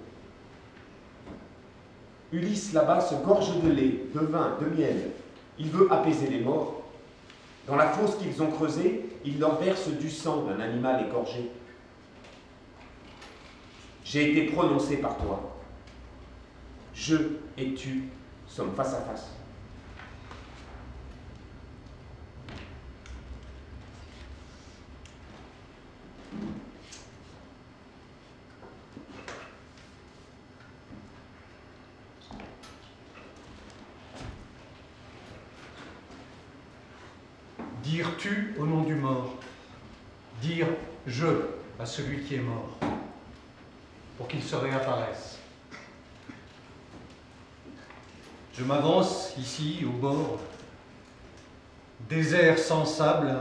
Ulysse 2.31 2.73
là-bas 2.73 3.01
se 3.01 3.15
gorge 3.15 3.61
de 3.61 3.69
lait, 3.69 4.05
de 4.13 4.19
vin, 4.19 4.57
de 4.59 4.65
miel. 4.75 5.11
Il 5.59 5.69
veut 5.69 5.91
apaiser 5.91 6.27
les 6.27 6.39
morts. 6.39 6.81
Dans 7.67 7.75
la 7.75 7.87
fosse 7.87 8.15
qu'ils 8.15 8.41
ont 8.41 8.51
creusée, 8.51 9.05
il 9.23 9.39
leur 9.39 9.59
verse 9.61 9.87
du 9.87 10.09
sang 10.09 10.43
d'un 10.43 10.59
animal 10.59 11.05
égorgé. 11.07 11.49
J'ai 14.03 14.31
été 14.31 14.51
prononcé 14.51 14.97
par 14.97 15.17
toi. 15.17 15.57
Je 16.93 17.15
et 17.57 17.73
tu 17.73 18.09
sommes 18.47 18.73
face 18.75 18.93
à 18.93 19.01
face. 19.01 19.33
dire 37.93 38.17
tu 38.17 38.55
au 38.59 38.65
nom 38.65 38.81
du 38.81 38.95
mort, 38.95 39.35
dire 40.41 40.67
je 41.07 41.27
à 41.79 41.85
celui 41.85 42.23
qui 42.23 42.35
est 42.35 42.39
mort, 42.39 42.77
pour 44.17 44.27
qu'il 44.27 44.43
se 44.43 44.55
réapparaisse. 44.55 45.37
Je 48.53 48.63
m'avance 48.63 49.33
ici 49.37 49.83
au 49.85 49.97
bord, 49.97 50.39
désert 52.07 52.59
sans 52.59 52.85
sable, 52.85 53.33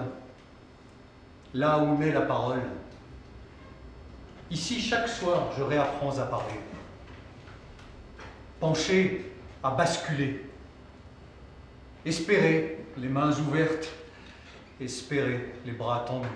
là 1.52 1.78
où 1.78 1.98
naît 1.98 2.12
la 2.12 2.22
parole. 2.22 2.62
Ici, 4.50 4.80
chaque 4.80 5.08
soir, 5.08 5.50
je 5.56 5.62
réapprends 5.62 6.18
à 6.18 6.26
parler. 6.26 6.60
Pencher 8.60 9.32
à 9.62 9.70
basculer. 9.70 10.44
Espérer, 12.04 12.84
les 12.96 13.08
mains 13.08 13.32
ouvertes. 13.38 13.88
Espérer, 14.80 15.54
les 15.64 15.72
bras 15.72 16.04
tendus. 16.06 16.28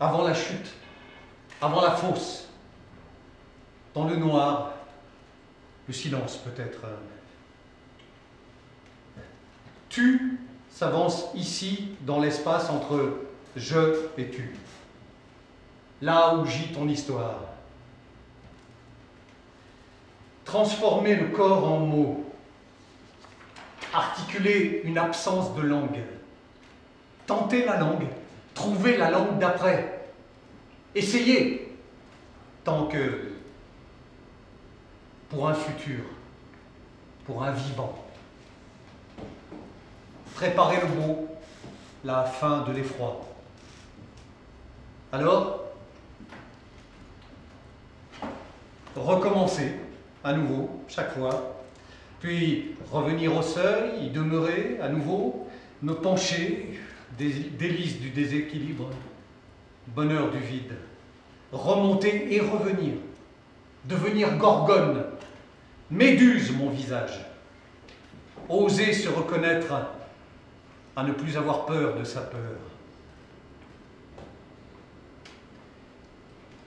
Avant 0.00 0.26
la 0.26 0.32
chute, 0.32 0.72
avant 1.60 1.82
la 1.82 1.90
fosse, 1.90 2.48
dans 3.94 4.08
le 4.08 4.16
noir, 4.16 4.72
le 5.86 5.92
silence 5.92 6.38
peut-être. 6.38 6.80
Tu 9.90 10.40
s'avance 10.70 11.26
ici 11.34 11.90
dans 12.02 12.20
l'espace 12.20 12.70
entre 12.70 13.18
je 13.56 14.06
et 14.16 14.30
tu, 14.30 14.56
là 16.00 16.34
où 16.36 16.46
gît 16.46 16.72
ton 16.72 16.88
histoire. 16.88 17.40
Transformer 20.44 21.16
le 21.16 21.28
corps 21.28 21.70
en 21.70 21.80
mots, 21.80 22.24
articuler 23.92 24.80
une 24.84 24.96
absence 24.96 25.54
de 25.54 25.62
langue, 25.62 26.00
tenter 27.26 27.64
la 27.64 27.78
langue, 27.78 28.06
trouver 28.54 28.96
la 28.96 29.10
langue 29.10 29.38
d'après, 29.38 30.08
essayer, 30.94 31.76
tant 32.64 32.86
que 32.86 33.32
pour 35.28 35.48
un 35.48 35.54
futur, 35.54 36.04
pour 37.24 37.42
un 37.44 37.52
vivant. 37.52 38.04
Préparer 40.34 40.78
le 40.80 41.00
mot, 41.00 41.28
la 42.04 42.24
fin 42.24 42.62
de 42.62 42.72
l'effroi. 42.72 43.20
Alors, 45.12 45.64
recommencer 48.96 49.74
à 50.24 50.32
nouveau, 50.32 50.82
chaque 50.88 51.12
fois, 51.12 51.56
puis 52.20 52.74
revenir 52.90 53.36
au 53.36 53.42
seuil, 53.42 54.06
y 54.06 54.10
demeurer 54.10 54.78
à 54.82 54.88
nouveau, 54.88 55.48
me 55.82 55.94
pencher, 55.94 56.78
délices 57.20 58.00
du 58.00 58.10
déséquilibre, 58.10 58.90
bonheur 59.88 60.30
du 60.30 60.38
vide, 60.38 60.74
remonter 61.52 62.34
et 62.34 62.40
revenir, 62.40 62.94
devenir 63.84 64.36
gorgone, 64.36 65.04
méduse 65.90 66.56
mon 66.56 66.70
visage, 66.70 67.26
oser 68.48 68.92
se 68.92 69.08
reconnaître 69.08 69.72
à 70.96 71.02
ne 71.02 71.12
plus 71.12 71.36
avoir 71.36 71.66
peur 71.66 71.98
de 71.98 72.04
sa 72.04 72.22
peur. 72.22 72.58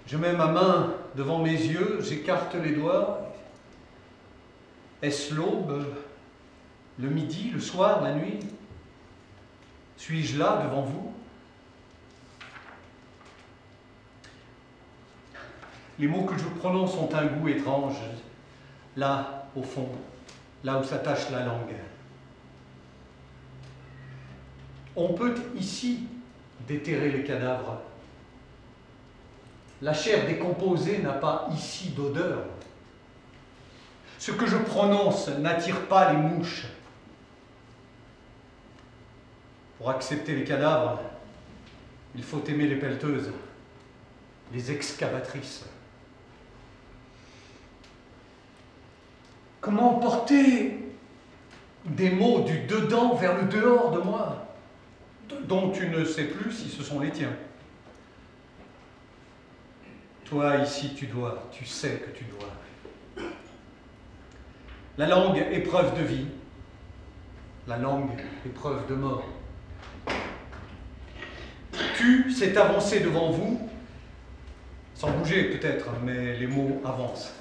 Je 0.06 0.18
mets 0.18 0.34
ma 0.34 0.47
main 0.47 0.93
devant 1.16 1.39
mes 1.39 1.51
yeux, 1.51 1.99
j'écarte 2.01 2.56
les 2.56 2.72
doigts. 2.72 3.34
Est-ce 5.01 5.34
l'aube, 5.34 5.86
le 6.99 7.10
midi, 7.10 7.49
le 7.54 7.60
soir, 7.60 8.04
la 8.04 8.14
nuit? 8.14 8.39
Suis-je 10.04 10.38
là 10.38 10.60
devant 10.66 10.82
vous? 10.82 11.14
Les 15.97 16.08
mots 16.08 16.26
que 16.26 16.38
je 16.38 16.43
prononce 16.43 16.93
ont 16.95 17.10
un 17.16 17.26
goût 17.28 17.47
étrange, 17.47 17.95
là, 18.97 19.47
au 19.56 19.64
fond, 19.64 19.88
là 20.66 20.78
où 20.78 20.84
s'attache 20.84 21.30
la 21.30 21.45
langue. 21.45 21.78
On 24.97 25.14
peut 25.14 25.36
ici 25.56 26.06
déterrer 26.68 27.10
les 27.10 27.24
cadavres. 27.24 27.80
La 29.82 29.93
chair 29.93 30.28
décomposée 30.28 30.97
n'a 30.97 31.14
pas 31.14 31.47
ici 31.56 31.91
d'odeur. 31.91 32.39
Ce 34.20 34.32
que 34.32 34.47
je 34.47 34.58
prononce 34.58 35.30
n'attire 35.30 35.80
pas 35.88 36.12
les 36.12 36.18
mouches. 36.18 36.66
Pour 39.84 39.92
accepter 39.92 40.34
les 40.34 40.46
cadavres, 40.46 41.02
il 42.16 42.24
faut 42.24 42.42
aimer 42.46 42.68
les 42.68 42.78
pelleteuses, 42.78 43.30
les 44.54 44.72
excavatrices. 44.72 45.66
Comment 49.60 49.96
porter 49.96 50.80
des 51.84 52.12
mots 52.12 52.44
du 52.44 52.60
dedans 52.60 53.16
vers 53.16 53.36
le 53.36 53.50
dehors 53.50 53.92
de 53.92 54.00
moi, 54.00 54.56
dont 55.50 55.72
tu 55.72 55.90
ne 55.90 56.06
sais 56.06 56.28
plus 56.28 56.54
si 56.54 56.70
ce 56.70 56.82
sont 56.82 57.02
les 57.02 57.12
tiens? 57.12 57.36
Toi, 60.24 60.60
ici, 60.60 60.94
tu 60.96 61.08
dois, 61.08 61.50
tu 61.52 61.66
sais 61.66 61.98
que 61.98 62.18
tu 62.18 62.24
dois. 62.24 63.28
La 64.98 65.08
langue, 65.10 65.46
épreuve 65.52 66.00
de 66.00 66.06
vie. 66.06 66.28
La 67.68 67.78
langue, 67.80 68.12
épreuve 68.46 68.88
de 68.88 68.96
mort. 68.96 69.26
Tu 72.04 72.30
s'est 72.34 72.58
avancé 72.58 72.99
devant 72.99 73.30
vous, 73.32 73.58
sans 74.93 75.10
bouger 75.12 75.45
peut-être, 75.45 75.86
mais 76.04 76.38
les 76.38 76.47
mots 76.47 76.82
avancent. 76.84 77.32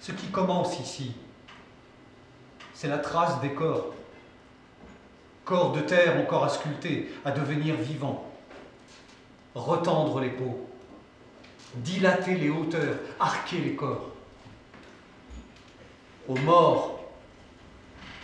Ce 0.00 0.10
qui 0.10 0.28
commence 0.28 0.80
ici, 0.80 1.14
c'est 2.72 2.88
la 2.88 2.96
trace 2.96 3.38
des 3.42 3.50
corps. 3.50 3.92
Corps 5.44 5.72
de 5.72 5.82
terre 5.82 6.18
encore 6.18 6.44
à 6.44 6.48
sculpter, 6.48 7.12
à 7.26 7.30
devenir 7.30 7.74
vivants. 7.74 8.24
Retendre 9.54 10.18
les 10.20 10.30
peaux, 10.30 10.66
dilater 11.74 12.36
les 12.36 12.48
hauteurs, 12.48 13.00
arquer 13.20 13.58
les 13.58 13.74
corps. 13.74 14.12
Aux 16.26 16.38
morts, 16.38 17.00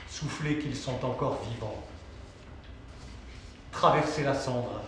souffler 0.08 0.56
qu'ils 0.56 0.74
sont 0.76 1.04
encore 1.04 1.42
vivants. 1.52 1.84
Traverser 3.80 4.24
la 4.24 4.34
cendre, 4.34 4.82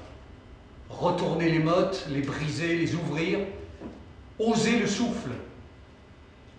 retourner 0.90 1.48
les 1.48 1.60
mottes, 1.60 2.04
les 2.10 2.20
briser, 2.20 2.76
les 2.76 2.94
ouvrir, 2.94 3.38
oser 4.38 4.78
le 4.78 4.86
souffle, 4.86 5.30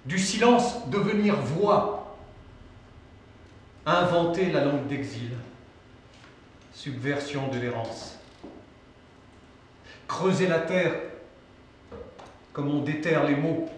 du 0.08 0.18
silence 0.18 0.88
devenir 0.88 1.36
voix, 1.36 2.18
inventer 3.86 4.52
la 4.52 4.66
langue 4.66 4.88
d'exil, 4.88 5.30
subversion 6.74 7.50
de 7.50 7.60
l'errance, 7.60 8.18
creuser 10.08 10.48
la 10.48 10.62
terre 10.62 10.96
comme 12.52 12.74
on 12.74 12.82
déterre 12.82 13.26
les 13.26 13.36
mots, 13.36 13.70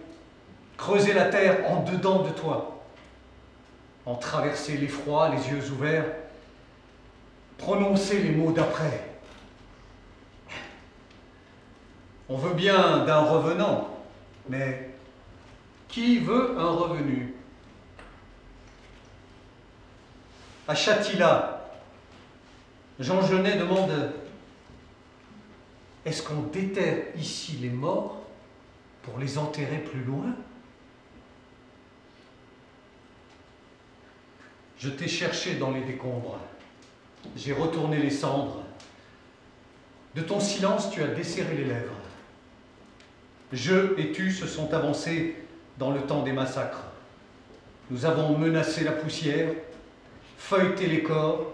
creuser 0.78 1.12
la 1.12 1.26
terre 1.26 1.70
en 1.70 1.82
dedans 1.82 2.22
de 2.22 2.30
toi, 2.30 2.82
en 4.06 4.14
traverser 4.14 4.78
l'effroi, 4.78 5.28
les 5.28 5.46
yeux 5.50 5.70
ouverts, 5.72 6.06
prononcer 7.58 8.22
les 8.22 8.30
mots 8.30 8.52
d'après. 8.52 9.16
On 12.28 12.36
veut 12.36 12.54
bien 12.54 13.04
d'un 13.04 13.20
revenant, 13.20 13.88
mais 14.48 14.90
qui 15.88 16.18
veut 16.18 16.58
un 16.58 16.70
revenu? 16.70 17.34
À 20.68 20.74
Chatila, 20.74 21.70
Jean 22.98 23.22
Genet 23.22 23.56
demande 23.56 24.12
Est-ce 26.04 26.22
qu'on 26.22 26.42
déterre 26.42 27.04
ici 27.16 27.52
les 27.60 27.70
morts 27.70 28.22
pour 29.02 29.18
les 29.18 29.38
enterrer 29.38 29.78
plus 29.78 30.02
loin? 30.02 30.34
Je 34.78 34.90
t'ai 34.90 35.08
cherché 35.08 35.54
dans 35.54 35.70
les 35.70 35.82
décombres, 35.82 36.38
j'ai 37.36 37.52
retourné 37.52 37.98
les 37.98 38.10
cendres. 38.10 38.62
De 40.14 40.22
ton 40.22 40.40
silence, 40.40 40.90
tu 40.90 41.02
as 41.02 41.08
desserré 41.08 41.56
les 41.56 41.64
lèvres. 41.64 41.92
Je 43.52 43.98
et 43.98 44.12
tu 44.12 44.32
se 44.32 44.46
sont 44.46 44.72
avancés 44.72 45.36
dans 45.78 45.90
le 45.90 46.00
temps 46.00 46.22
des 46.22 46.32
massacres. 46.32 46.84
Nous 47.90 48.04
avons 48.04 48.36
menacé 48.36 48.82
la 48.82 48.92
poussière, 48.92 49.50
feuilleté 50.38 50.86
les 50.86 51.02
corps, 51.02 51.52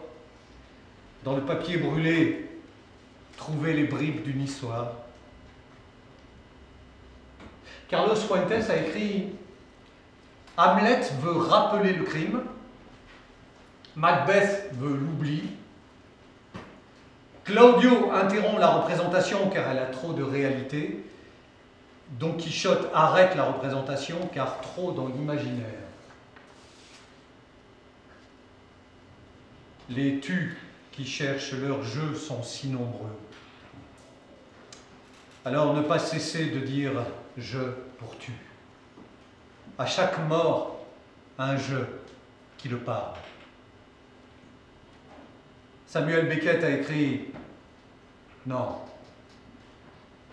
dans 1.24 1.36
le 1.36 1.42
papier 1.42 1.76
brûlé, 1.76 2.48
trouvé 3.36 3.74
les 3.74 3.84
bribes 3.84 4.22
d'une 4.22 4.42
histoire. 4.42 4.92
Carlos 7.88 8.16
Fuentes 8.16 8.70
a 8.70 8.76
écrit 8.76 9.32
Hamlet 10.56 11.00
veut 11.22 11.36
rappeler 11.36 11.92
le 11.92 12.04
crime, 12.04 12.42
Macbeth 13.96 14.70
veut 14.74 14.94
l'oubli, 14.94 15.42
Claudio 17.44 18.12
interrompt 18.12 18.60
la 18.60 18.68
représentation 18.68 19.50
car 19.50 19.68
elle 19.68 19.78
a 19.78 19.86
trop 19.86 20.12
de 20.12 20.22
réalité, 20.22 21.04
Don 22.18 22.34
Quichotte 22.34 22.88
arrête 22.94 23.34
la 23.34 23.44
représentation 23.44 24.16
car 24.32 24.60
trop 24.60 24.92
dans 24.92 25.08
l'imaginaire. 25.08 25.66
Les 29.90 30.20
tus 30.20 30.56
qui 30.92 31.04
cherchent 31.04 31.54
leur 31.54 31.82
jeu 31.82 32.14
sont 32.14 32.42
si 32.42 32.68
nombreux. 32.68 33.16
Alors 35.44 35.74
ne 35.74 35.82
pas 35.82 35.98
cesser 35.98 36.46
de 36.46 36.60
dire 36.60 36.92
je 37.36 37.58
pour 37.98 38.16
tu. 38.18 38.32
À 39.78 39.86
chaque 39.86 40.18
mort, 40.28 40.84
un 41.38 41.56
je 41.56 41.78
qui 42.58 42.68
le 42.68 42.78
parle. 42.78 43.16
Samuel 45.92 46.26
Beckett 46.26 46.64
a 46.64 46.70
écrit 46.70 47.26
Non. 48.46 48.78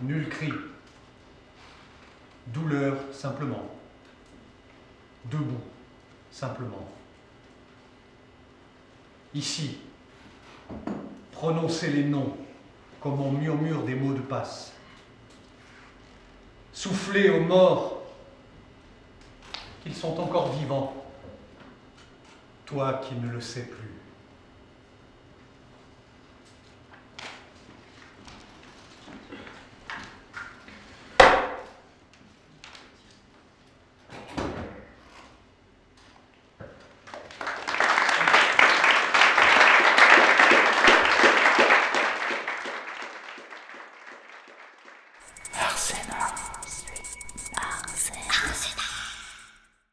Nul 0.01 0.29
cri. 0.29 0.53
Douleur 2.47 2.95
simplement. 3.11 3.65
Debout 5.25 5.59
simplement. 6.31 6.87
Ici, 9.33 9.79
prononcez 11.33 11.91
les 11.91 12.05
noms 12.05 12.37
comme 13.01 13.19
on 13.19 13.33
murmure 13.33 13.83
des 13.83 13.95
mots 13.95 14.13
de 14.13 14.21
passe. 14.21 14.71
Soufflez 16.71 17.31
aux 17.31 17.41
morts 17.41 18.03
qu'ils 19.83 19.93
sont 19.93 20.17
encore 20.21 20.53
vivants, 20.53 21.05
toi 22.65 23.01
qui 23.03 23.15
ne 23.15 23.29
le 23.29 23.41
sais 23.41 23.63
plus. 23.63 23.78